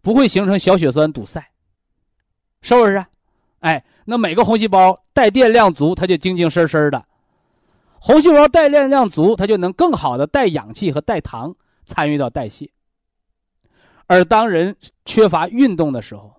[0.00, 1.44] 不会形成小血栓堵塞，
[2.62, 3.04] 是不是？
[3.60, 6.98] 哎，那每个红细胞带电量足，它就精精神神的；
[8.00, 12.70] 红细胞带电量足，它就能更好的带氧气和带糖参与到代谢。
[14.12, 16.30] 而当人缺乏运动的时候，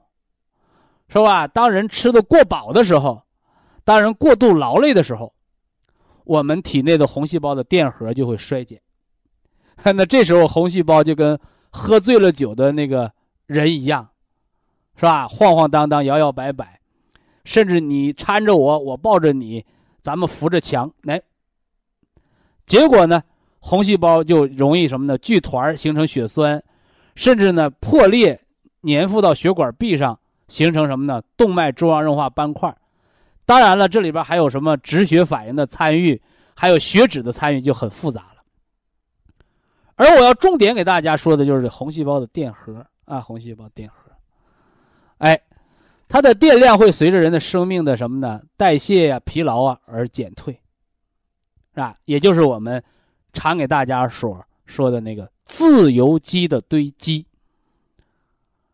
[1.08, 1.48] 是吧？
[1.48, 3.20] 当人吃的过饱的时候，
[3.84, 5.34] 当人过度劳累的时候，
[6.24, 8.80] 我们体内的红细胞的电荷就会衰减。
[9.84, 11.40] 那这时候红细胞就跟
[11.72, 13.12] 喝醉了酒的那个
[13.48, 14.08] 人一样，
[14.96, 15.28] 是吧？
[15.28, 16.80] 晃晃荡荡，摇摇摆摆，
[17.44, 19.66] 甚至你搀着我，我抱着你，
[20.00, 21.20] 咱们扶着墙，来。
[22.68, 23.24] 结果呢，
[23.58, 25.18] 红细胞就容易什么呢？
[25.18, 26.64] 聚团形成血栓。
[27.16, 28.42] 甚至呢，破裂
[28.84, 31.22] 粘附到血管壁上，形成什么呢？
[31.38, 32.76] 动脉粥样硬化斑块。
[33.46, 36.22] 当然了，这里边还有什么止血反应的参与，
[36.56, 38.44] 还有血脂的参与，就很复杂了。
[39.96, 44.12] 而我要重点给大家说的就是红细胞的电荷啊，红细胞电荷。
[45.20, 45.40] 哎，
[46.08, 48.42] 它的电量会随着人的生命的什么呢？
[48.58, 50.54] 代谢呀、疲劳啊而减退，
[51.74, 51.96] 是吧？
[52.06, 52.84] 也就是我们
[53.34, 57.26] 常给大家说说的那个自由基的堆积。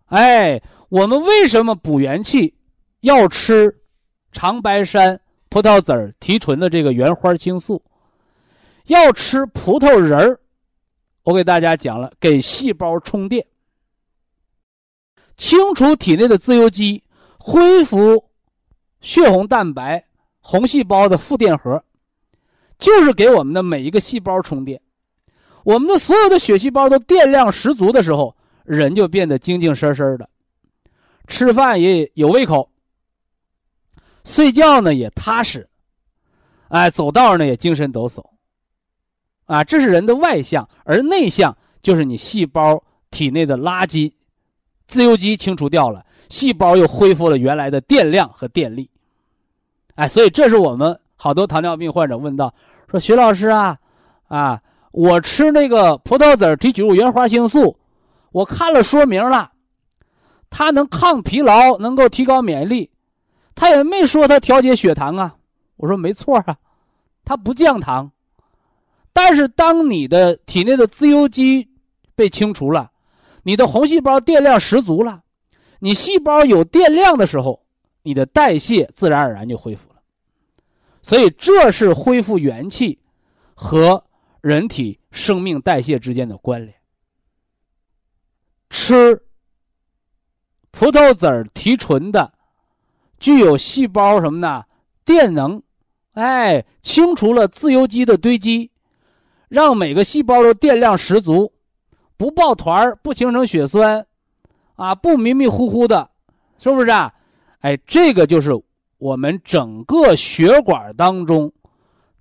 [0.05, 2.55] 哎，我们为什么补元气
[3.01, 3.81] 要吃
[4.31, 7.83] 长白山、葡萄籽儿提纯的这个原花青素？
[8.85, 10.39] 要吃葡萄仁儿？
[11.23, 13.45] 我给大家讲了，给细胞充电，
[15.37, 17.03] 清除体内的自由基，
[17.37, 18.25] 恢复
[19.01, 20.03] 血红蛋白、
[20.39, 21.83] 红细胞的负电荷，
[22.79, 24.81] 就是给我们的每一个细胞充电。
[25.63, 30.29] 我们的所有的血细胞都电量十足的时候，人就变得精精神神的，
[31.27, 32.69] 吃饭也有胃口，
[34.23, 35.67] 睡觉呢也踏实，
[36.69, 38.23] 哎，走道呢也精神抖擞。
[39.45, 44.11] 啊，这是人的外向，而内向就是你细胞体内的垃圾、
[44.85, 48.87] 自由基清除掉了，细胞又恢复了原来的电量和电力。
[49.95, 52.53] 哎，所以这是我们好多糖尿病患者问到
[52.91, 53.77] 说：“徐老师啊，
[54.27, 57.77] 啊，我吃那个葡萄籽提取物原花青素，
[58.31, 59.51] 我看了说明了，
[60.49, 62.89] 它能抗疲劳，能够提高免疫力，
[63.53, 65.35] 他也没说它调节血糖啊。”
[65.77, 66.57] 我说：“没错啊，
[67.23, 68.11] 它不降糖。”
[69.13, 71.69] 但是，当你的体内的自由基
[72.15, 72.91] 被清除了，
[73.43, 75.21] 你的红细胞电量十足了，
[75.79, 77.61] 你细胞有电量的时候，
[78.03, 79.95] 你的代谢自然而然就恢复了。
[81.01, 82.99] 所以，这是恢复元气
[83.55, 84.03] 和
[84.41, 86.73] 人体生命代谢之间的关联。
[88.69, 89.21] 吃
[90.71, 92.31] 葡萄籽儿提纯的，
[93.19, 94.63] 具有细胞什么呢？
[95.03, 95.61] 电能，
[96.13, 98.71] 哎，清除了自由基的堆积。
[99.47, 101.51] 让每个细胞的电量十足，
[102.15, 104.05] 不抱团不形成血栓，
[104.75, 106.07] 啊，不迷迷糊糊的，
[106.59, 107.11] 是不是啊？
[107.61, 108.51] 哎，这个就是
[108.99, 111.51] 我们整个血管当中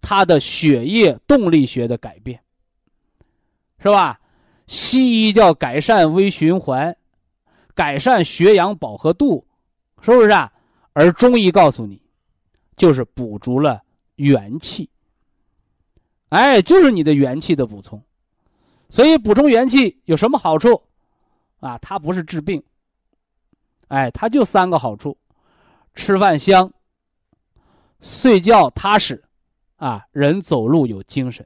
[0.01, 2.41] 它的血液动力学的改变，
[3.79, 4.21] 是吧？
[4.67, 6.95] 西医叫改善微循环，
[7.75, 9.47] 改善血氧饱和度，
[10.03, 10.53] 是不是啊？
[10.93, 12.03] 而中医告诉你，
[12.77, 13.83] 就是补足了
[14.17, 14.89] 元气。
[16.29, 18.03] 哎，就是你的元气的补充，
[18.91, 20.83] 所以补充元气有什么好处？
[21.61, 22.63] 啊，它不是治病。
[23.89, 25.17] 哎，它就三个好处：
[25.95, 26.71] 吃饭香，
[28.03, 29.25] 睡觉踏实，
[29.79, 31.45] 啊，人走路有精神。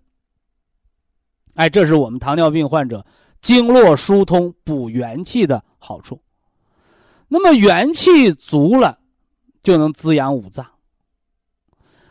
[1.55, 3.07] 哎，这是我们糖尿病患者
[3.41, 6.21] 经络疏通补元气的好处。
[7.29, 8.99] 那么元气足了，
[9.63, 10.67] 就能滋养五脏。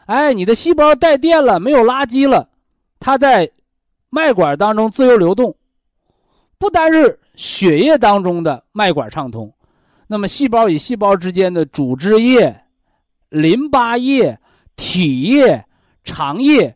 [0.05, 2.49] 哎，你的细胞带电了，没有垃圾了。
[2.99, 3.51] 它在
[4.09, 5.55] 脉管当中自由流动，
[6.57, 9.51] 不单是血液当中的脉管畅通，
[10.05, 12.63] 那么细胞与细胞之间的组织液、
[13.29, 14.37] 淋巴液、
[14.75, 15.65] 体液、
[16.03, 16.75] 肠液，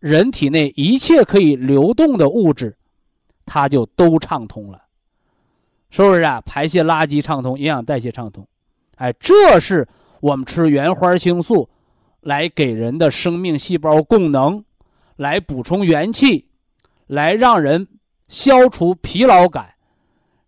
[0.00, 2.76] 人体内一切可以流动的物质，
[3.46, 4.82] 它就都畅通了，
[5.90, 6.40] 是不是啊？
[6.42, 8.46] 排泄垃圾畅通，营养代谢畅通，
[8.96, 9.86] 哎，这是
[10.20, 11.68] 我们吃原花青素
[12.20, 14.64] 来给人的生命细胞供能。
[15.16, 16.46] 来补充元气，
[17.08, 17.88] 来让人
[18.28, 19.68] 消除疲劳感，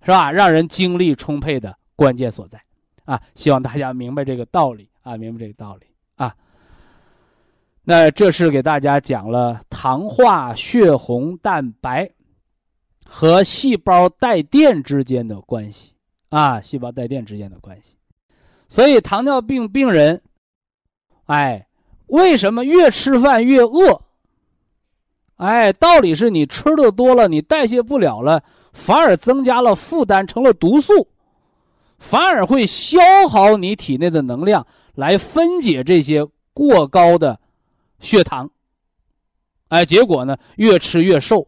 [0.02, 0.30] 是吧？
[0.30, 2.62] 让人精力充沛的关键所在，
[3.04, 3.20] 啊！
[3.34, 5.88] 希望大家明白这个道理啊，明白这个道理。
[7.90, 12.08] 那这是给大家讲了糖化血红蛋白
[13.04, 15.92] 和细胞带电之间的关系
[16.28, 17.96] 啊，细胞带电之间的关系。
[18.68, 20.22] 所以糖尿病病人，
[21.26, 21.66] 哎，
[22.06, 24.00] 为什么越吃饭越饿？
[25.38, 31.08] 哎，道理是你吃的多了，你代谢不了了，反而增加了负担，成了毒素，
[31.98, 36.24] 反而会消耗你体内的能量来分解这些
[36.54, 37.40] 过高的
[38.00, 38.50] 血糖。
[39.68, 41.46] 哎，结果呢，越吃越瘦，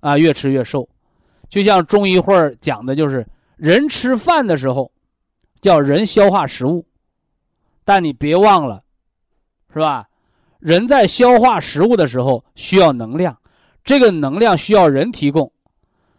[0.00, 0.88] 啊，越吃越瘦，
[1.48, 4.92] 就像中医会儿讲的，就是人吃饭的时候，
[5.60, 6.86] 叫人消化食物，
[7.84, 8.84] 但你别忘了，
[9.72, 10.08] 是吧？
[10.60, 13.36] 人在消化食物的时候需要能量，
[13.84, 15.52] 这个能量需要人提供，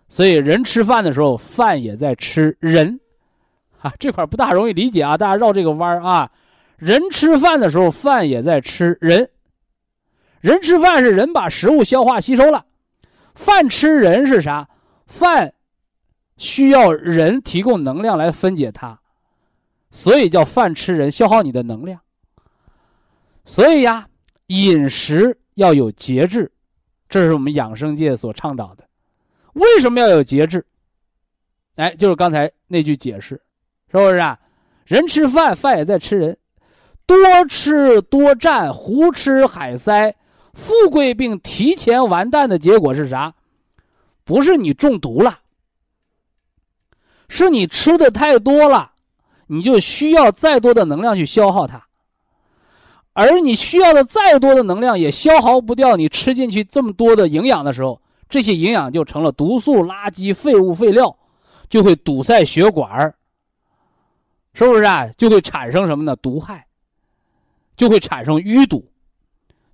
[0.10, 3.00] 所以人吃饭的时候，饭也在吃人，
[3.80, 6.30] 啊，这块不大容易理解啊，大家绕这个弯儿啊。
[6.78, 9.30] 人吃饭的时候，饭也在吃人，
[10.42, 12.66] 人吃饭是人把食物消化吸收了，
[13.36, 14.68] 饭吃人是啥？
[15.06, 15.54] 饭
[16.38, 19.00] 需要人提供能量来分解它，
[19.92, 22.00] 所以叫饭吃人，消耗你的能量。
[23.46, 24.08] 所以呀。
[24.50, 26.50] 饮食要有节制，
[27.10, 28.88] 这是我们养生界所倡导的。
[29.52, 30.66] 为什么要有节制？
[31.76, 33.42] 哎，就是刚才那句解释，
[33.92, 34.40] 是不是啊？
[34.86, 36.38] 人吃饭，饭也在吃人。
[37.06, 37.18] 多
[37.50, 40.16] 吃多占，胡吃海塞，
[40.58, 43.36] 富贵病提前完蛋的结果是啥？
[44.26, 45.40] 不是你中毒了，
[47.30, 48.94] 是你吃的太多了，
[49.46, 51.86] 你就需要再多的能量去消耗它。
[53.14, 61.16] 而你需要的再多的能量也消耗不掉你吃进去这么多的营养的时候，这些营养就成了毒素、垃圾、废物、废料，
[61.70, 63.16] 就会堵塞血管
[64.54, 65.08] 是不是啊？
[65.18, 66.16] 就会产生什么呢？
[66.16, 66.66] 毒害。
[67.78, 68.90] 就会产生淤堵，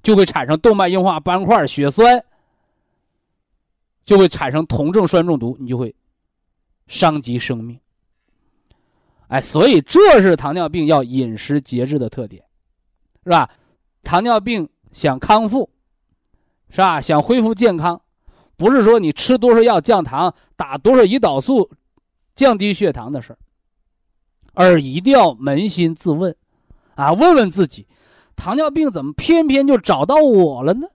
[0.04, 2.24] 就会产生动脉硬化、斑块、血栓，
[4.04, 5.96] 就会产生酮症酸中毒，你就会
[6.88, 7.80] 伤及生命。
[9.30, 12.44] 哎，所以这是糖尿病要饮食节制的特点，
[13.24, 13.50] 是吧？
[14.04, 15.70] 糖尿病想康复，
[16.70, 17.00] 是吧？
[17.00, 18.00] 想恢复健康，
[18.58, 21.72] 不是说你吃多少药降糖、打多少胰岛素
[22.36, 23.38] 降低血糖的事儿，
[24.54, 26.36] 而一定要扪心自问，
[26.96, 27.88] 啊，问问自己。
[28.36, 30.88] 糖尿病怎么偏偏就找到我了呢？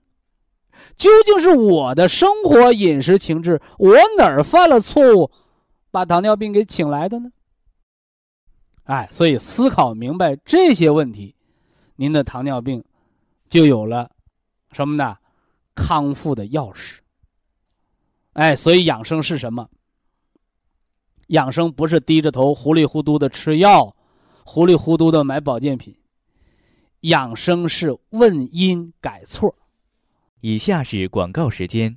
[0.95, 5.31] 究竟是我的生活饮食情志，我哪儿犯了错误，
[5.91, 7.31] 把糖尿病给请来的呢？
[8.83, 11.35] 哎，所以思考明白这些问题，
[11.95, 12.83] 您的糖尿病
[13.49, 14.09] 就有了
[14.71, 15.17] 什么呢？
[15.75, 16.97] 康复的钥匙。
[18.33, 19.67] 哎，所以养生是什么？
[21.27, 23.95] 养生不是低着头糊里糊涂的吃药，
[24.43, 25.95] 糊里糊涂的买保健品。
[27.01, 29.55] 养生是问因改错。
[30.41, 31.95] 以下是广告时间。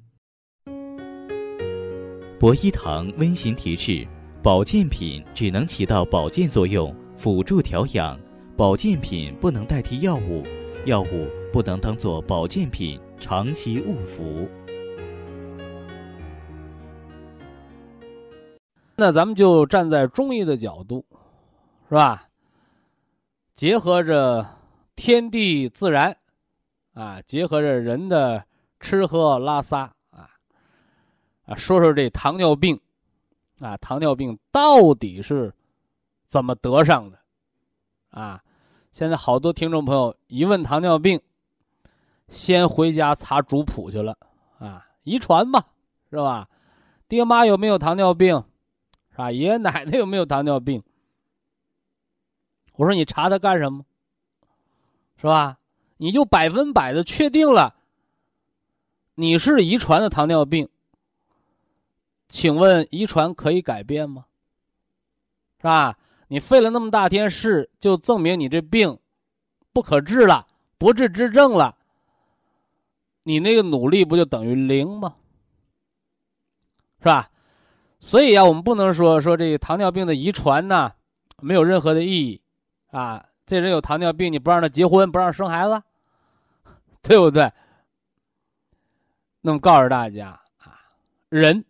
[2.38, 4.06] 博一堂温馨提示：
[4.42, 8.16] 保健品只能起到保健作用，辅助调养；
[8.56, 10.44] 保健品不能代替药物，
[10.84, 14.48] 药物不能当做保健品长期误服。
[18.94, 21.04] 那咱们就站在中医的角度，
[21.88, 22.28] 是吧？
[23.56, 24.46] 结合着。
[24.96, 26.16] 天地自然，
[26.94, 28.44] 啊，结合着人的
[28.80, 30.30] 吃喝拉撒啊，
[31.44, 32.80] 啊，说说这糖尿病，
[33.60, 35.52] 啊，糖尿病到底是
[36.24, 37.18] 怎么得上的？
[38.10, 38.42] 啊，
[38.90, 41.20] 现在好多听众朋友一问糖尿病，
[42.28, 44.16] 先回家查族谱去了，
[44.58, 45.66] 啊，遗传吧，
[46.10, 46.48] 是吧？
[47.08, 48.44] 爹妈有没有糖尿病？
[49.10, 49.32] 是吧？
[49.32, 50.82] 爷爷奶奶有没有糖尿病？
[52.74, 53.84] 我说你查它干什么？
[55.22, 55.56] 是吧？
[55.98, 57.76] 你就百分百的确定了，
[59.14, 60.68] 你是遗传的糖尿病。
[62.26, 64.26] 请问遗传可以改变吗？
[65.58, 65.96] 是吧？
[66.26, 68.98] 你费了那么大天事，就证明你这病
[69.72, 71.76] 不可治了，不治之症了。
[73.22, 75.14] 你那个努力不就等于零吗？
[76.98, 77.30] 是吧？
[78.00, 80.92] 所以啊，我们不能说说这个糖尿病的遗传呢，
[81.38, 82.42] 没有任何的意义
[82.90, 83.24] 啊。
[83.44, 85.82] 这人有糖尿病，你不让他结婚，不让生孩子，
[87.02, 87.50] 对不对？
[89.40, 90.28] 那么告诉大家
[90.58, 90.78] 啊，
[91.28, 91.64] 人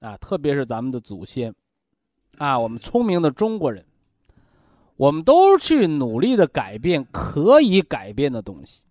[0.00, 1.54] 啊，特别是咱们的祖先
[2.38, 3.84] 啊，我们聪明的中国人，
[4.96, 8.84] 我们都去努力的改变可以改变的东西。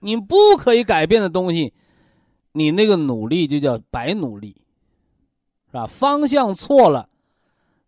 [0.00, 1.74] 你不可以改变的东西，
[2.52, 4.56] 你那个努力就叫白努力，
[5.66, 5.86] 是吧？
[5.86, 7.08] 方向错了。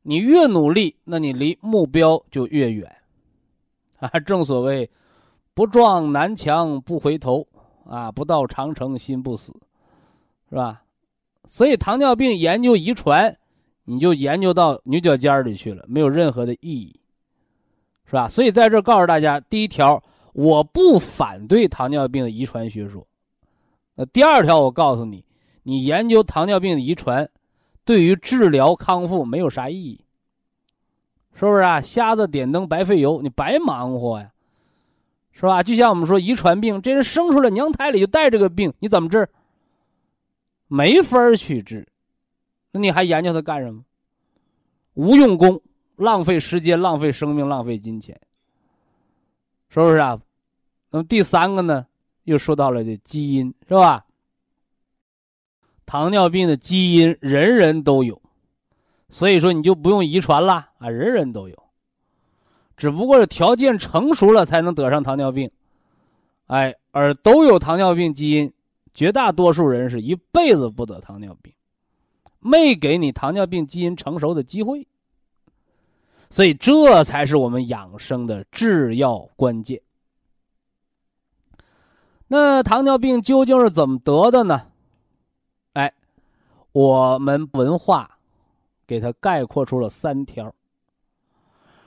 [0.03, 2.90] 你越努力，那你离目标就越远，
[3.99, 4.09] 啊！
[4.20, 4.88] 正所谓，
[5.55, 7.46] 不撞南墙不回头，
[7.84, 8.11] 啊！
[8.11, 9.53] 不到长城心不死，
[10.49, 10.82] 是吧？
[11.44, 13.36] 所以糖尿病研究遗传，
[13.84, 16.99] 你就研究到牛角尖里去了，没有任何的意义，
[18.07, 18.28] 是吧？
[18.28, 23.07] 所以在这告诉大家，第一条，我不反对糖尿病的遗传学说。
[23.94, 25.24] 那第二条，我告诉你，
[25.64, 27.28] 你研究糖尿病的遗传。
[27.89, 30.05] 对于治疗康复没有啥意义，
[31.32, 31.80] 是不是啊？
[31.80, 34.30] 瞎子点灯白费油，你白忙活呀，
[35.32, 35.62] 是吧？
[35.62, 39.26] 就像我们说遗传病，这人生出来娘胎里就带这个病，你怎么治？
[40.66, 41.89] 没法去治，
[42.72, 43.82] 那你还研究它干什么？
[44.93, 45.59] 无用功，
[45.97, 48.20] 浪费时间，浪费生命，浪费金钱，
[49.70, 50.20] 是不是啊？
[50.91, 51.86] 那么第三个呢，
[52.24, 54.05] 又说到了这基因，是吧？
[55.89, 58.20] 糖尿病的基因人人都有，
[59.09, 61.57] 所以说你就不用遗传了啊，人人都有，
[62.76, 65.51] 只不过是条件成熟了才能得上糖尿病，
[66.49, 68.53] 哎，而都有糖尿病基因，
[68.93, 71.51] 绝大多数人是一辈子不得糖尿病，
[72.39, 74.86] 没给你糖尿病基因成熟的机会，
[76.28, 79.80] 所以这才是我们养生的制药关键。
[82.26, 84.68] 那糖尿病究竟是怎么得的呢？
[86.79, 88.09] 我们文化
[88.87, 90.55] 给它概括出了三条，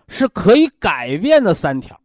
[0.09, 1.97] 是可以改变的三条，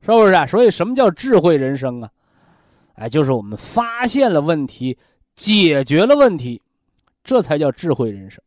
[0.00, 0.44] 是不是啊？
[0.44, 2.10] 所以什么叫智慧人生啊？
[2.94, 4.98] 哎，就是我们发现了问题，
[5.36, 6.60] 解决了问题，
[7.22, 8.42] 这才叫智慧人生。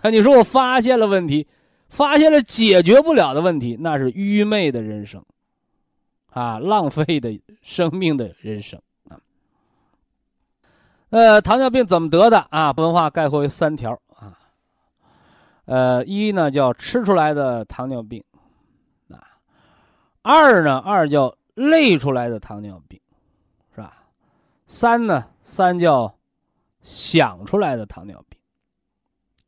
[0.00, 1.44] 啊，你说我发现了问题，
[1.88, 5.20] 发现了解决不了的问题，那是愚昧的人生，
[6.30, 8.80] 啊，浪费的生命的人生。
[11.10, 12.70] 呃，糖尿病怎么得的啊？
[12.72, 14.38] 文化概括为三条啊。
[15.64, 18.22] 呃，一呢叫吃出来的糖尿病，
[19.10, 19.16] 啊，
[20.22, 23.00] 二呢二叫累出来的糖尿病，
[23.74, 24.04] 是吧？
[24.66, 26.14] 三呢三叫
[26.82, 28.38] 想出来的糖尿病。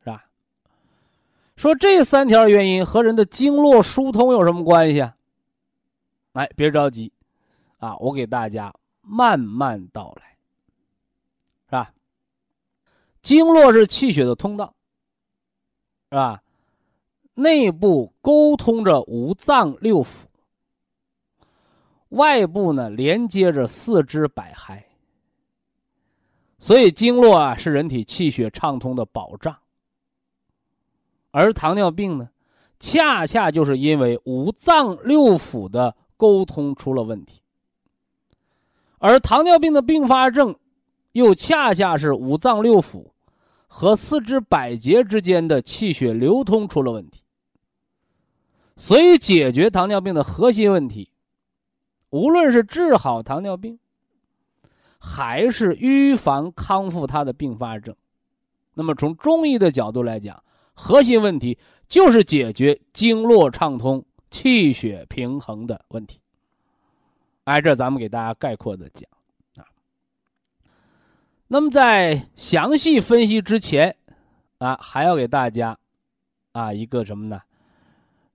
[0.02, 0.24] 是吧
[1.56, 5.14] 说这三条原因和人的经络疏通有什么关系啊？
[6.32, 7.12] 哎，别着急，
[7.78, 10.29] 啊，我给大家慢慢道来，
[13.22, 14.74] 经络是气血的通道，
[16.10, 16.42] 是吧？
[17.34, 20.08] 内部沟通着五脏六腑，
[22.10, 24.82] 外部呢连接着四肢百骸，
[26.58, 29.56] 所以经络啊是人体气血畅通的保障。
[31.30, 32.28] 而糖尿病呢，
[32.78, 37.40] 恰恰就是因为五脏六腑的沟通出了问题，
[38.98, 40.56] 而糖尿病的并发症，
[41.12, 43.10] 又恰恰是五脏六腑
[43.66, 47.22] 和四肢百节之间的气血流通出了问题。
[48.76, 51.10] 所以，解决糖尿病的核心问题，
[52.10, 53.78] 无论是治好糖尿病，
[54.98, 57.94] 还是预防康复它的并发症，
[58.74, 60.42] 那么从中医的角度来讲。
[60.72, 61.58] 核心问题
[61.88, 66.18] 就是解决经络畅通、气血平衡的问题。
[67.44, 69.06] 挨这咱们给大家概括的讲。
[71.52, 73.96] 那么在详细分析之前，
[74.58, 75.76] 啊，还要给大家
[76.52, 77.42] 啊一个什么呢？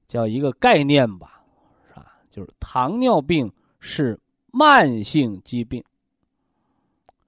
[0.06, 1.42] 叫一个概念吧，
[1.88, 2.12] 是吧？
[2.30, 3.50] 就是糖尿病
[3.80, 4.20] 是
[4.52, 5.82] 慢性疾病，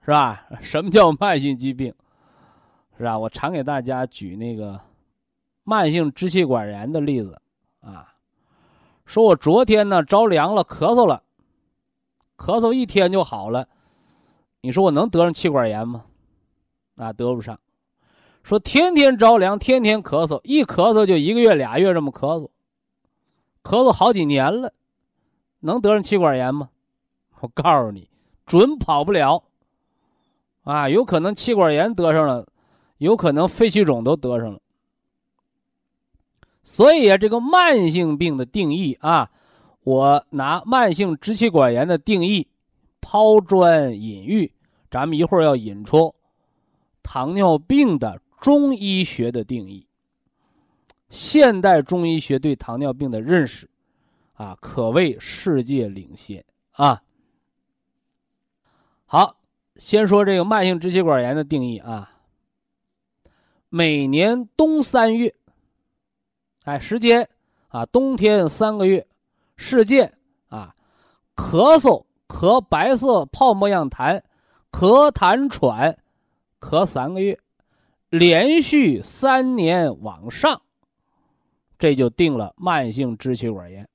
[0.02, 0.46] 是吧？
[0.60, 1.94] 什么叫慢性疾病？
[2.98, 3.18] 是吧？
[3.18, 4.82] 我常给大家举那个。
[5.64, 7.42] 慢性支气管炎的例子，
[7.82, 8.14] 啊，
[9.06, 11.24] 说我昨天呢着凉了，咳嗽了，
[12.38, 13.68] 咳嗽一天就好了，
[14.68, 16.04] 你说我能得上气管炎吗？
[16.98, 17.58] 啊，得不上。
[18.44, 22.50] 说天天着凉，天天咳嗽，一咳嗽就一个月俩月这么咳嗽，
[23.64, 24.74] 咳嗽好几年了，
[25.62, 26.68] 能得上气管炎吗？
[27.40, 28.10] 我告诉你，
[28.46, 29.42] 准跑不了。
[30.64, 32.46] 啊，有可能气管炎得上了，
[32.98, 34.60] 有可能肺气肿都得上了。
[36.62, 39.32] 所以啊，这个慢性病的定义啊，
[39.86, 42.50] 我拿慢性支气管炎的定义
[43.00, 44.52] 抛砖引玉，
[44.90, 46.14] 咱们一会儿要引出
[47.04, 49.88] 糖尿病的中医学的定义。
[51.10, 53.70] 现代中医学对糖尿病的认识
[54.34, 57.02] 啊，可谓世界领先啊。
[59.06, 59.38] 好，
[59.78, 62.12] 先说这个慢性支气管炎的定义啊，
[63.70, 65.34] 每年冬三月。
[66.66, 67.30] 哎，时间
[67.70, 69.08] 啊，冬天三个月，
[69.56, 70.18] 事件
[70.50, 70.76] 啊，
[71.34, 74.22] 咳嗽咳白色泡沫样痰，
[74.80, 75.98] 咳痰喘，
[76.60, 77.40] 咳三个月，
[78.12, 80.62] 连续三年往上，
[81.80, 83.90] 这就定了慢性支气管炎。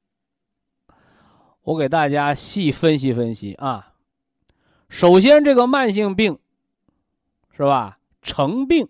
[1.63, 3.95] 我给大家细分析分析啊，
[4.89, 6.37] 首先这个慢性病，
[7.57, 8.01] 是吧？
[8.21, 8.89] 成病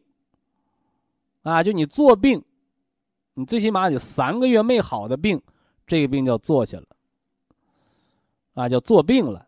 [1.43, 2.43] 啊，就你做病。
[3.35, 5.43] 你最起码得三个月没好的病，
[5.87, 6.87] 这个病叫做下了，
[8.55, 9.47] 啊，叫做病了。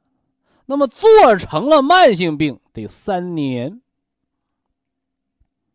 [0.66, 3.80] 那么做成了慢性病得三年，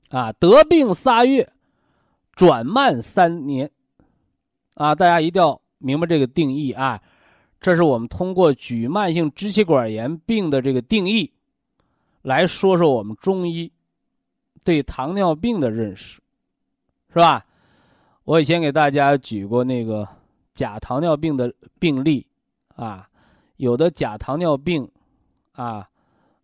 [0.10, 1.52] 啊，得病仨月，
[2.34, 3.70] 转慢三年，
[4.76, 7.02] 啊，大家一定要明白这个定义啊。
[7.62, 11.34] 这是我们通过举慢性支气管炎病的这个定义，
[12.22, 13.72] 来说说我们中医
[14.64, 16.22] 对糖尿病的认识，
[17.10, 17.46] 是吧？
[18.24, 20.08] 我以前给大家举过那个
[20.54, 22.26] 假糖尿病的病例，
[22.76, 23.09] 啊，
[23.60, 24.90] 有的假糖尿病，
[25.52, 25.90] 啊，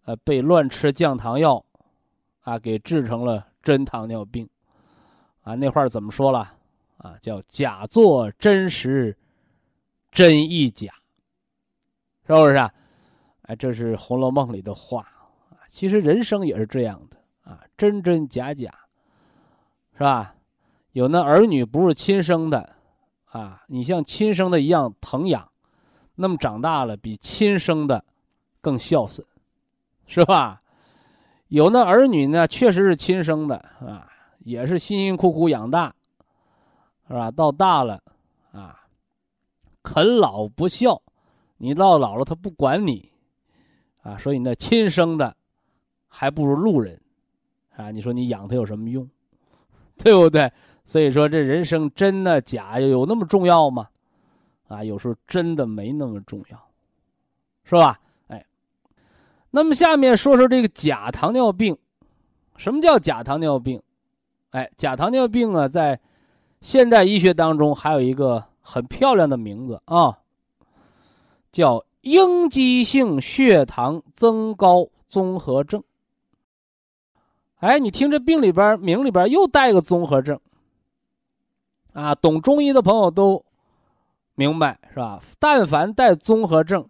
[0.04, 1.64] 呃，被乱吃降糖药，
[2.42, 4.50] 啊，给治成了真糖尿病，
[5.42, 6.52] 啊，那话怎么说了？
[6.98, 9.16] 啊，叫假作真实，
[10.12, 10.94] 真亦假，
[12.28, 12.56] 是不是？
[12.56, 12.74] 啊？
[13.44, 15.02] 哎，这是《红楼梦》里的话
[15.52, 15.64] 啊。
[15.70, 17.18] 其实人生也是这样的
[17.50, 18.70] 啊，真真假假，
[19.94, 20.36] 是吧？
[20.92, 22.76] 有那儿女不是亲生的，
[23.26, 25.50] 啊，你像亲生的一样疼养，
[26.16, 28.04] 那么长大了比亲生的
[28.62, 29.26] 更孝顺，
[30.06, 30.62] 是吧？
[31.50, 34.08] 有那儿女呢，确实是亲生的，啊，
[34.40, 35.94] 也是辛辛苦苦养大，
[37.08, 37.30] 是吧？
[37.30, 38.02] 到大了，
[38.52, 38.80] 啊，
[39.84, 41.02] 啃老不孝，
[41.58, 43.12] 你到老了他不管你，
[44.02, 45.36] 啊，所以那亲生的
[46.08, 47.00] 还不如路人，
[47.76, 49.08] 啊，你说你养他有什么用？
[49.98, 50.52] 对不对？
[50.84, 53.88] 所以说这人生真的假有那么重要吗？
[54.68, 56.60] 啊，有时候真的没那么重要，
[57.64, 58.00] 是吧？
[58.28, 58.46] 哎，
[59.52, 61.78] 那么下面说说这个假糖尿病，
[62.58, 63.82] 什么叫假糖尿病？
[64.52, 66.00] 哎，假糖尿病啊，在
[66.62, 70.18] 现代医学当中还有一个很漂亮的名字啊，
[71.52, 75.84] 叫应激性血糖增高综合症。
[77.58, 80.40] 哎，你听这病里边名里边又带个综合症，
[81.94, 83.45] 啊，懂中医的朋友都
[84.36, 85.20] 明白是吧？
[85.40, 86.88] 但凡带综合症，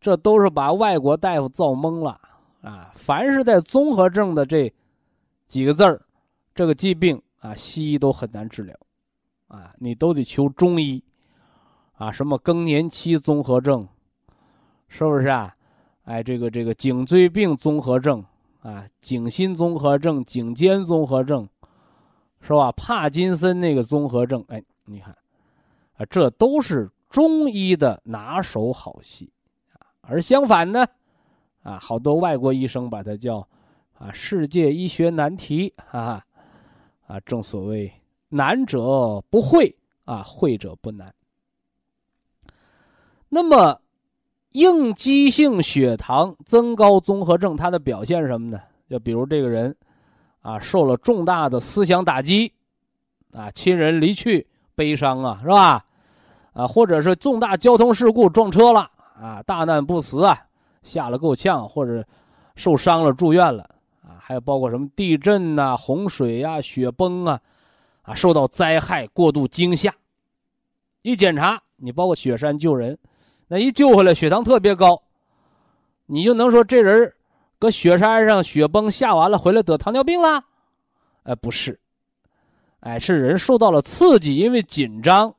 [0.00, 2.20] 这都是把外国大夫造懵了
[2.62, 2.90] 啊！
[2.94, 4.72] 凡是带综合症的这
[5.46, 6.00] 几个字儿。
[6.54, 8.76] 这个疾病啊，西医都很难治疗，
[9.46, 11.00] 啊，你都得求中医，
[11.92, 13.86] 啊，什么更年期综合症，
[14.88, 15.54] 是不是啊？
[16.02, 18.24] 哎，这个这个颈椎病综合症
[18.62, 21.48] 啊，颈心综合症、颈肩综合症，
[22.40, 22.72] 是吧？
[22.72, 25.16] 帕金森那个综合症，哎，你看，
[25.98, 29.30] 啊，这都是中医的拿手好戏，
[29.74, 30.86] 啊，而相反呢，
[31.62, 33.46] 啊，好多外国医生把它叫
[33.98, 36.24] 啊，世界医学难题，哈哈。
[37.08, 37.90] 啊，正所谓
[38.28, 39.74] 难者不会
[40.04, 41.10] 啊，会者不难。
[43.30, 43.80] 那么，
[44.52, 48.60] 应激性血糖增高综合症，它的表现是什么呢？
[48.90, 49.74] 就比如这个人，
[50.42, 52.52] 啊，受了重大的思想打击，
[53.32, 55.82] 啊，亲人离去，悲伤啊，是吧？
[56.58, 60.36] 啊，或者是重大交通事故撞车了，啊，大难不死啊，
[60.82, 62.04] 吓了够呛，或者
[62.56, 63.62] 受伤了住院了
[64.02, 64.18] 啊。
[64.18, 67.40] 还有包括什么地震呐、洪水呀、雪崩啊，
[68.02, 69.94] 啊，受到灾害过度惊吓，
[71.02, 72.98] 一检查你包括雪山救人，
[73.46, 75.00] 那一救回来血糖特别高，
[76.06, 77.14] 你就能说这人
[77.60, 80.42] 搁雪山上雪崩下完了回来得糖尿病了？
[81.22, 81.78] 哎，不是，
[82.80, 85.32] 哎，是人受到了刺激，因为紧张，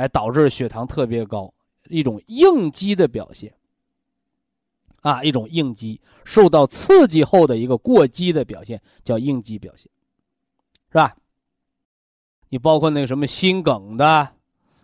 [0.00, 1.52] 哎，导致血糖特别高，
[1.88, 3.52] 一种应激的表现。
[5.02, 9.90] 啊，一种应激受到刺激后的一个过激的表现，叫应激表现，
[10.90, 11.16] 是吧？
[12.50, 14.28] 你包括那个什么心梗的、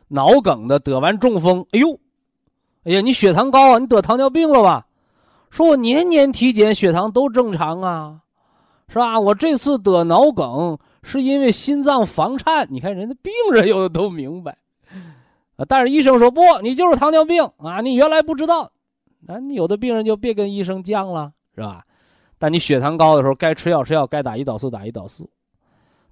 [0.09, 2.01] 脑梗的，得完中风，哎呦，
[2.85, 4.87] 哎呀，你血糖高啊，你得糖尿病了吧？
[5.51, 8.23] 说我年年体检血糖都正常啊，
[8.89, 9.21] 是吧？
[9.21, 14.57] 我这次得脑梗是因为心脏房颤，你看人家病人有的都明白，
[15.57, 18.71] 啊，但是医生说不，你就是糖尿病啊，你原来不知道。
[19.21, 21.85] 那你有的病人就别跟医生犟了，是吧？
[22.39, 25.29] 但你血糖高的时候，该吃药吃药，该打胰岛素打胰岛素。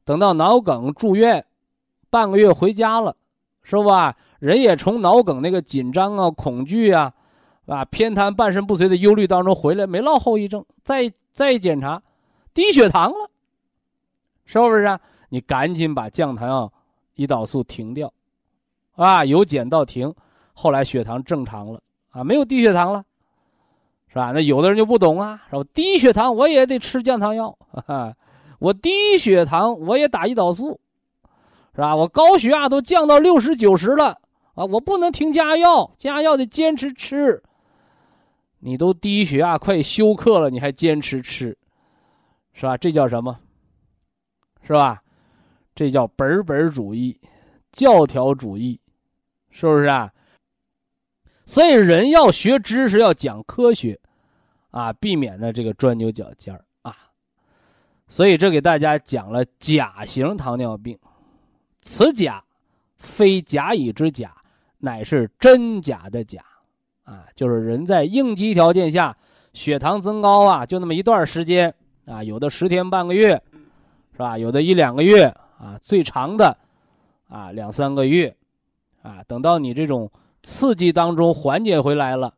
[0.04, 1.44] 等到脑梗住院，
[2.10, 3.14] 半个月回家了，
[3.62, 4.16] 是吧？
[4.38, 7.12] 人也从脑梗那个紧张啊、恐惧啊，
[7.66, 10.64] 啊偏瘫、半身不遂的忧虑当中回来，没落后遗症。
[10.82, 12.02] 再再检查，
[12.52, 13.30] 低血糖了，
[14.44, 15.00] 是不是啊？
[15.28, 16.72] 你赶紧把降糖药、
[17.16, 18.12] 胰岛素停掉，
[18.94, 20.14] 啊，由减到停，
[20.52, 21.80] 后来血糖正常了。
[22.10, 23.04] 啊，没有低血糖了，
[24.08, 24.30] 是吧？
[24.32, 25.64] 那有的人就不懂啊，是吧？
[25.74, 27.58] 低血糖我也得吃降糖药，
[28.60, 30.78] 我低血糖我也打胰岛素，
[31.74, 31.96] 是吧？
[31.96, 34.16] 我高血压都降到六十九十了
[34.54, 37.42] 啊，我不能停加药，加药得坚持吃。
[38.60, 41.58] 你都低血压快休克了，你还坚持吃，
[42.52, 42.76] 是吧？
[42.76, 43.36] 这叫什么？
[44.62, 45.02] 是吧？
[45.74, 47.20] 这叫本本主义、
[47.72, 48.80] 教条主义，
[49.56, 50.12] 是不是啊？
[51.46, 54.00] 所以人要学知识，要讲科学，
[54.70, 56.96] 啊，避免呢这个钻牛角尖儿啊。
[58.08, 60.98] 所以这给大家讲了甲型糖尿病，
[61.80, 62.42] 此甲
[62.96, 64.34] 非甲乙之甲，
[64.78, 66.44] 乃是真假的假，
[67.04, 69.16] 啊，就是人在应激条件下
[69.52, 71.72] 血糖增高啊，就那么一段时间
[72.06, 73.40] 啊，有的十天半个月，
[74.14, 74.36] 是吧？
[74.36, 75.26] 有的一两个月
[75.58, 76.58] 啊，最长的
[77.28, 78.36] 啊两三个月，
[79.04, 80.10] 啊，等到你这种。
[80.46, 82.34] 刺激当中缓解回来了，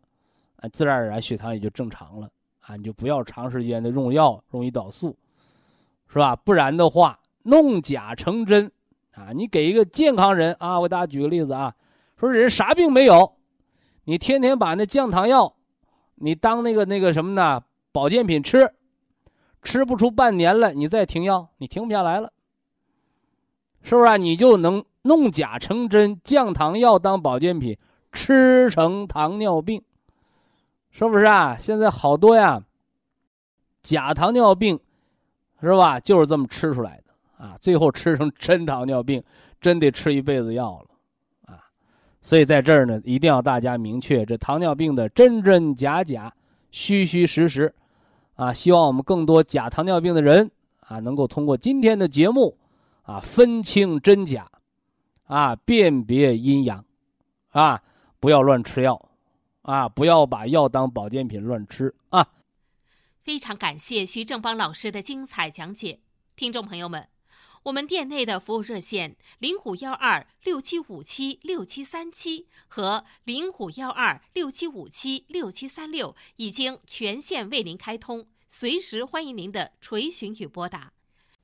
[0.58, 2.76] 啊，自然而然血糖也就正常了啊！
[2.76, 5.16] 你就不要长时间的用药用胰岛素，
[6.06, 6.36] 是吧？
[6.36, 8.70] 不然的话弄假成真
[9.12, 9.32] 啊！
[9.34, 11.74] 你给一个健康人啊，我给大家举个例子啊，
[12.16, 13.34] 说人啥病没有，
[14.04, 15.56] 你天天把那降糖药，
[16.14, 17.64] 你当那个那个什么呢？
[17.90, 18.72] 保健品吃，
[19.64, 22.32] 吃不出半年了，你再停药，你停不下来了，
[23.82, 24.16] 是不是啊？
[24.16, 27.78] 你就能弄假成真，降糖药当保健品。
[28.12, 29.82] 吃成糖尿病，
[30.90, 31.54] 是不是啊？
[31.58, 32.62] 现在好多呀，
[33.82, 34.80] 假糖尿病，
[35.60, 36.00] 是吧？
[36.00, 37.58] 就是这么吃出来的啊！
[37.60, 39.22] 最后吃成真糖尿病，
[39.60, 41.60] 真得吃一辈子药了，啊！
[42.22, 46.32] 所以在这儿呢，一定要大家明确这糖尿病的真真假假、
[46.70, 47.74] 虚虚实实，
[48.36, 48.50] 啊！
[48.50, 50.50] 希望我们更多假糖尿病的人
[50.80, 52.56] 啊，能够通过今天的节目，
[53.02, 54.48] 啊，分清真假，
[55.26, 56.84] 啊，辨别阴阳，
[57.50, 57.82] 啊，
[58.18, 59.10] 不要乱吃药，
[59.62, 62.26] 啊，不要把药当保健品乱吃啊！
[63.18, 66.00] 非常感谢徐正邦老师的精彩讲解，
[66.36, 67.08] 听众朋友们。
[67.64, 80.92] 我们店内的服务热线零五幺二六七五七六七三七和零五幺二六七五七六七三六已经全线为您开通，随时欢迎您的垂询与拨打。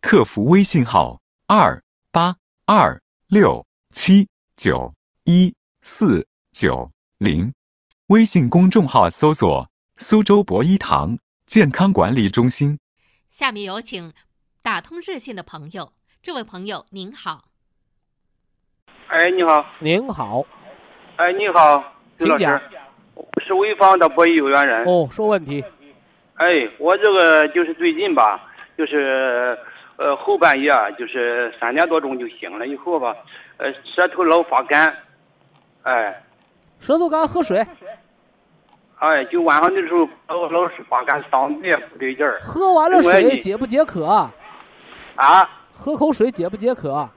[0.00, 4.26] 客服微信号二八二六七
[4.56, 7.52] 九一四九零，
[8.06, 12.78] 微信公众号搜索“苏州博一堂健康管理中心”。
[13.28, 14.14] 下面有请
[14.62, 15.92] 打通热线的朋友。
[16.22, 17.44] 这位朋友您好，
[19.08, 20.42] 哎，你好，您好，
[21.16, 21.84] 哎，你好，
[22.16, 22.58] 请讲，
[23.14, 24.86] 我是潍坊的博一有缘人。
[24.86, 25.62] 哦，说问题。
[26.36, 28.40] 哎，我这个就是最近吧，
[28.78, 29.58] 就是
[29.98, 33.14] 呃后半夜，就是三点多钟就醒了以后吧，
[33.62, 34.92] 呃舌头老发干，
[35.84, 36.20] 哎，
[36.80, 37.64] 舌头干喝水。
[38.98, 42.40] 哎，就晚上的时候老老是发干，嗓子也不对劲儿。
[42.40, 44.28] 喝完了水解不解渴？
[45.14, 45.48] 啊？
[45.72, 47.08] 喝口水解不解渴？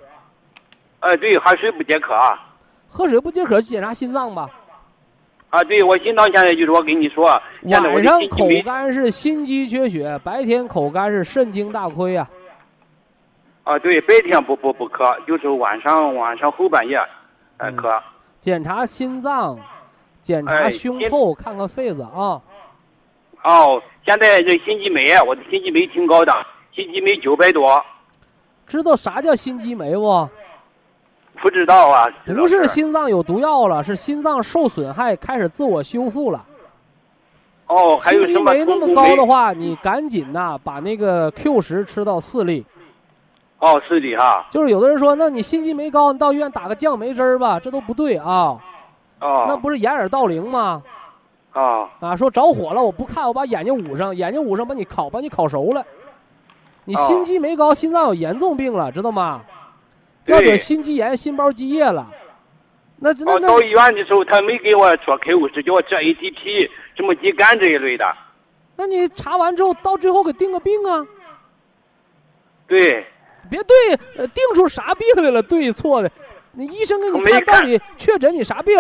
[0.99, 2.13] 哎，对，喝水不解渴。
[2.87, 4.47] 喝水不解渴，检查心脏吧。
[5.49, 7.25] 啊，对，我心脏现在就是我跟你说，
[7.63, 12.27] 晚上口干是心肌缺血，白天口干是肾精大亏呀。
[13.65, 16.97] 啊，对，白天不不不咳，就是晚上晚上后半夜，
[17.57, 17.91] 哎渴。
[18.39, 19.57] 检查心脏，
[20.21, 22.39] 检查胸透，看看肺子啊。
[23.43, 26.31] 哦，现在这心肌酶，我的心肌酶挺高的，
[26.75, 27.83] 心肌酶九百多。
[28.67, 30.29] 知道啥叫心肌酶不？
[31.41, 32.05] 不知道啊。
[32.27, 36.45] 不是心脏有毒药了，是心脏受损害，开始自我修复了。
[37.65, 42.63] 哦，还有心肌酶那么高的话，你赶紧呐，把那个 Q 十吃到四粒。
[43.59, 44.45] 哦，是的哈。
[44.49, 48.57] 就是有的人说，那你心肌酶高，你到医院打个降酶针儿吧，这都不对啊。
[49.19, 49.45] 哦。
[49.47, 50.83] 那不是掩耳盗铃吗？
[51.53, 51.89] 啊。
[51.99, 55.85] 啊，说着火了，我不看，我把眼睛捂上，眼睛捂上，把你烤，把你烤熟了。
[56.83, 59.41] 你心肌酶高，心脏有严重病了，知道吗？
[60.25, 62.07] 要得心肌炎、心包积液了。
[62.97, 68.05] 那那那到医院的时候，他没给我做开五十叫我治 ATP、什么肌酐这一类的。
[68.75, 71.05] 那你查完之后，到最后给定个病啊？
[72.67, 73.05] 对。
[73.49, 73.75] 别对，
[74.17, 75.41] 呃，定出啥病来了？
[75.41, 76.11] 对错的，
[76.53, 78.77] 那医生给你看到底确诊你啥病？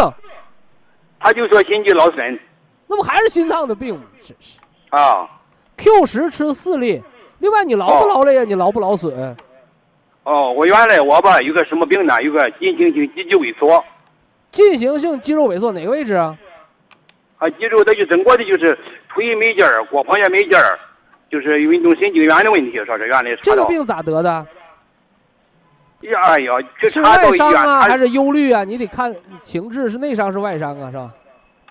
[1.19, 2.39] 他就说心肌劳损。
[2.87, 4.03] 那不还是心脏的病吗？
[4.21, 4.59] 真是。
[4.89, 5.27] 啊。
[5.77, 7.01] Q 十吃四粒。
[7.39, 8.43] 另外，你劳不劳累呀？
[8.43, 9.35] 你劳不劳损？
[10.23, 12.21] 哦，我原来我吧有个什么病呢？
[12.23, 13.83] 有个进行性肌肌萎缩。
[14.51, 16.37] 进行性肌肉萎缩哪个位置啊？
[17.37, 18.77] 啊，肌肉它就整个的就是
[19.09, 20.79] 腿没劲儿，腘旁也没劲儿，
[21.35, 23.35] 就是运动神经元的问题，说是原来。
[23.43, 24.29] 这个病咋得的？
[25.99, 28.63] 呀哎呀，是外伤啊，还是忧虑啊？
[28.63, 30.89] 你得看情志，是内伤是外伤啊？
[30.89, 31.11] 是吧？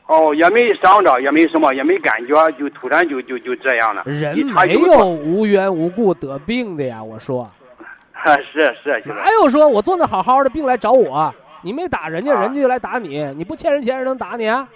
[0.07, 4.03] 哦，也没伤着，也没什么，也没感觉，就突然就就就这样了。
[4.05, 4.37] 人
[4.67, 7.51] 没有无缘无故得病的呀，我说。
[8.53, 9.03] 是是。
[9.07, 11.35] 哪有说我坐那好好的，病来找我？
[11.63, 13.25] 你没打人家，人家就来打你。
[13.35, 14.69] 你不欠人钱，人能打你啊？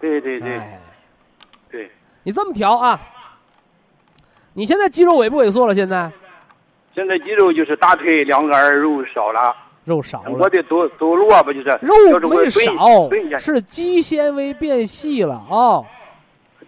[0.00, 0.60] 对对对。
[1.70, 1.88] 对。
[2.24, 3.00] 你这么调啊？
[4.54, 5.74] 你现在肌肉萎不萎缩了？
[5.74, 6.10] 现在？
[6.94, 9.54] 现在肌肉就是大腿两根肉少了。
[9.84, 15.82] 肉少了，我得走走路啊，不就是肉没少，是肌纤维变细了啊。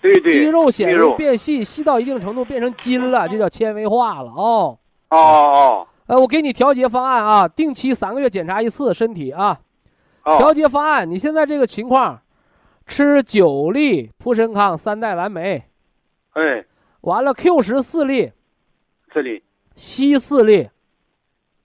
[0.00, 4.78] 对对，肌肉纤维变细，细到一定程度变成筋了，就叫纤维化了哦。
[5.10, 5.86] 哦哦。
[6.06, 9.56] 呃，我给你调节方案啊，定期三个月检查一次身体啊。
[10.24, 12.20] 调节方案，你现在这个情况，
[12.86, 15.62] 吃九粒普参康三代蓝莓。
[16.32, 16.64] 哎。
[17.04, 18.32] 完了，Q 十四粒。
[19.12, 19.42] 四粒。
[19.76, 20.68] 硒四粒。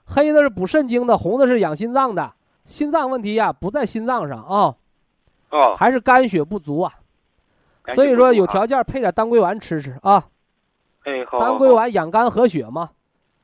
[0.06, 2.34] 黑的是补肾精的，红的是养心脏的。
[2.66, 4.76] 心脏问题呀，不在心脏上啊，
[5.50, 6.94] 哦，还是肝血不足啊。
[7.94, 10.24] 所以说有条件配点当归丸吃吃啊。
[11.06, 11.40] 哎，好。
[11.40, 12.90] 当归丸养肝和血嘛。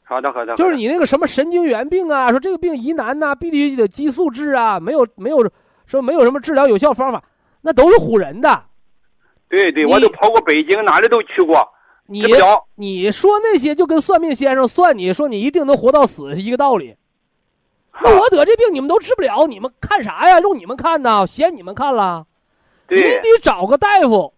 [0.03, 0.53] 好的，好的。
[0.55, 5.49] 就是你那个什么神经元病啊，说这个病疑难呐，必须得激素治啊，没有没有
[5.85, 7.23] 说没有什么治疗有效方法，
[7.61, 8.63] 那都是唬人的。
[9.47, 11.67] 对对，我都跑过北京，哪里都去过。
[12.07, 12.23] 你
[12.75, 16.95] 你说那些就跟算命先生算你说你一定能活到死是一个道理。
[18.01, 20.39] 那我得这病你们都治不了，你们看啥呀？
[20.39, 21.25] 用你们看呐？
[21.25, 22.27] 嫌你们看了？
[22.89, 24.33] 你得找个大夫，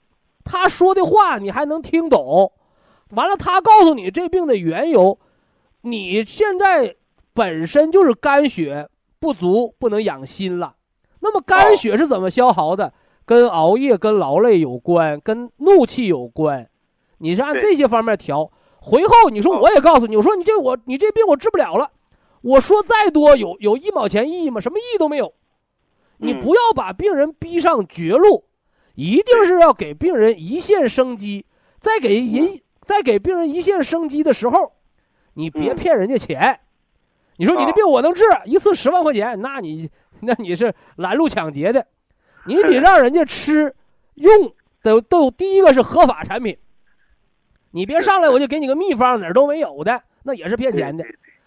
[0.45, 2.51] 他说的话你还能听懂。
[3.09, 5.20] 完了，他告诉你这病的缘由，
[5.82, 6.95] 你现在
[7.34, 8.88] 本身就是肝血
[9.20, 10.76] 不足，不能养心了。
[11.20, 12.93] 那么肝血是怎么消耗的？
[13.26, 16.70] 跟熬夜、跟劳累有关，跟怒气有关。
[17.20, 18.51] 你是按这些方面调。
[18.80, 21.91] 回后你说哦我也告诉你，我说你这我你这病我治不了了。
[22.41, 24.61] 我说再多有有一毛钱意义吗？
[24.61, 25.34] 什么意义都没有。
[26.18, 28.45] 你嗯不要把病人逼上绝路，
[28.95, 31.45] 一定是要给病人一线生机。
[31.80, 34.74] 在给人在给病人一线生机的时候，
[35.34, 36.59] 你别嗯骗人家钱。
[37.38, 39.89] 你说你这哦病我能治，一次十万块钱，那你
[40.22, 41.86] 那你是拦路抢劫的。
[42.45, 43.76] 你得让人家吃
[44.15, 46.57] 用都都第一个是合法产品，
[47.72, 51.03] 你别上来我就给你个秘方哪儿都没有的，那也是骗钱的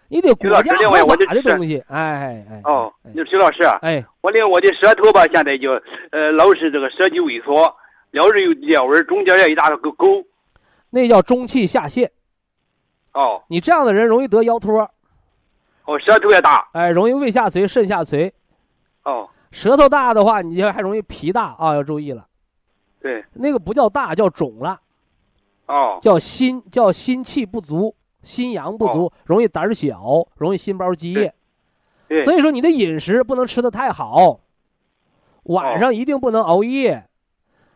[0.09, 5.71] 你得国家合法的东西，哎哎哦，哎就徐老师啊，哎，我令我的舌头吧，现在就
[6.11, 7.73] 呃老是这个舌肌萎缩，
[8.11, 10.25] 老是有裂纹，中间有一大个沟。
[10.91, 12.11] 那叫中气下陷。
[13.13, 14.81] 哦你这样的人容易得腰托，
[15.85, 16.69] 哦，舌头也大。
[16.73, 18.33] 哎，容易胃下垂、肾下垂。
[19.05, 22.27] 哦，舌头大的话，你就还容易脾大啊，要注意了。
[23.01, 24.81] 对，那个不叫大，叫肿了，
[25.71, 25.99] 哦。
[26.01, 31.33] 叫心，叫心气不足，心阳不足，容易胆小，容易心包积液。
[32.09, 34.41] 对，所以说你的饮食不能吃的太好，
[35.45, 37.07] 晚上一定不能熬夜，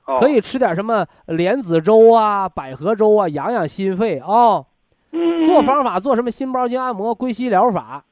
[0.06, 0.18] 哦。
[0.18, 4.64] 可以吃点什么莲子粥啊、百合粥啊，养养心肺啊、
[5.12, 5.44] 嗯。
[5.46, 8.04] 做方法做什么心包经按摩、归西疗法，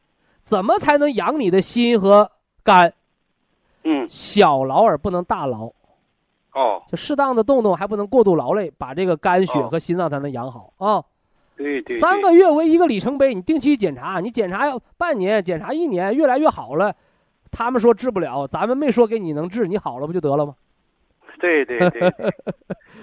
[0.43, 2.31] 怎么才能养你的心和
[2.63, 2.95] 肝？
[3.83, 4.07] 嗯。
[4.09, 5.73] 小劳而不能大劳，
[6.55, 11.03] 哦，就适当的动动，还不能过度劳累，把这个肝血哦和心脏才能养好啊。
[11.57, 16.95] 对对，三个月为一个里程碑，你定期检查，你检查要半年，检查一年，越来越好了。
[17.51, 20.55] 他们说治不了，咱们没说给你能治，你好了不就得了吗？
[21.39, 22.09] 对对对，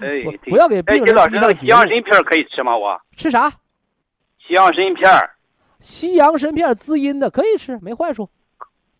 [0.00, 1.66] 哎不，要给哎，病徐老师，那个西。
[1.66, 2.76] 洋参片可以吃吗？
[2.76, 3.50] 我吃啥？
[4.38, 5.30] 西洋参片儿
[5.78, 8.28] 西洋参片滋阴的可以吃，没坏处。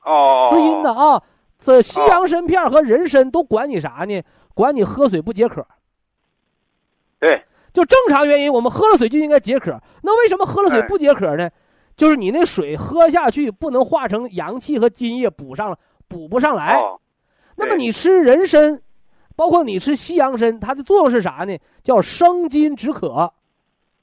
[0.05, 1.22] 哦，滋阴的啊，
[1.59, 4.22] 这西洋参片和人参都管你啥呢？
[4.61, 5.66] 管你喝水不解渴。
[7.18, 9.78] 对，就正常原因，我们喝了水就应该解渴。
[10.02, 11.50] 那为什么喝了水哎不解渴呢？
[11.96, 16.74] 就是你那水喝下去不能化成阳气和津液补上了，补不上来。
[16.76, 16.98] 哦，
[17.56, 18.80] 那么你吃人参，
[19.36, 21.58] 包括你吃西洋参，它的作用是啥呢？
[21.82, 23.34] 叫生津止渴，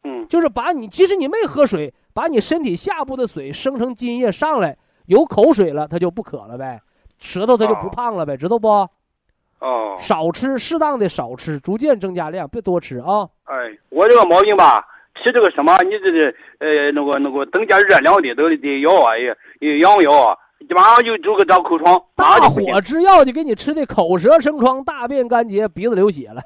[0.04, 4.78] 嗯就是把你即使你没喝水，把你身体下部的水生成津液上来，
[5.08, 6.80] 有口水了，它就不渴了呗，
[7.18, 8.88] 舌头它就不哦胖了呗，知道不？
[9.60, 13.28] 哦，少吃，适当的少吃，逐渐增加量，别多吃啊。
[13.46, 13.56] 哎，
[13.90, 14.86] 我这个毛病吧，
[15.16, 20.38] 吃这个什么，你这这呃那个那个增加热量的都得药啊，也也养药啊，
[20.70, 26.42] 马上就就个长口疮，大火之药就给你吃的口舌生疮、大便干结、鼻子流血了，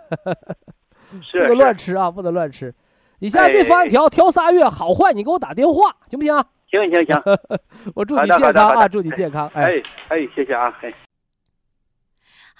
[1.21, 2.73] 是不能乱，吃啊，不能乱吃。
[3.19, 6.33] 你现在这方案哎调调仨月，好坏你给我打电话，行不行？
[6.69, 7.21] 行行行，
[7.93, 9.51] 我祝你健康啊，祝你健康。
[9.53, 10.93] 哎，哎哎，谢谢啊，哎。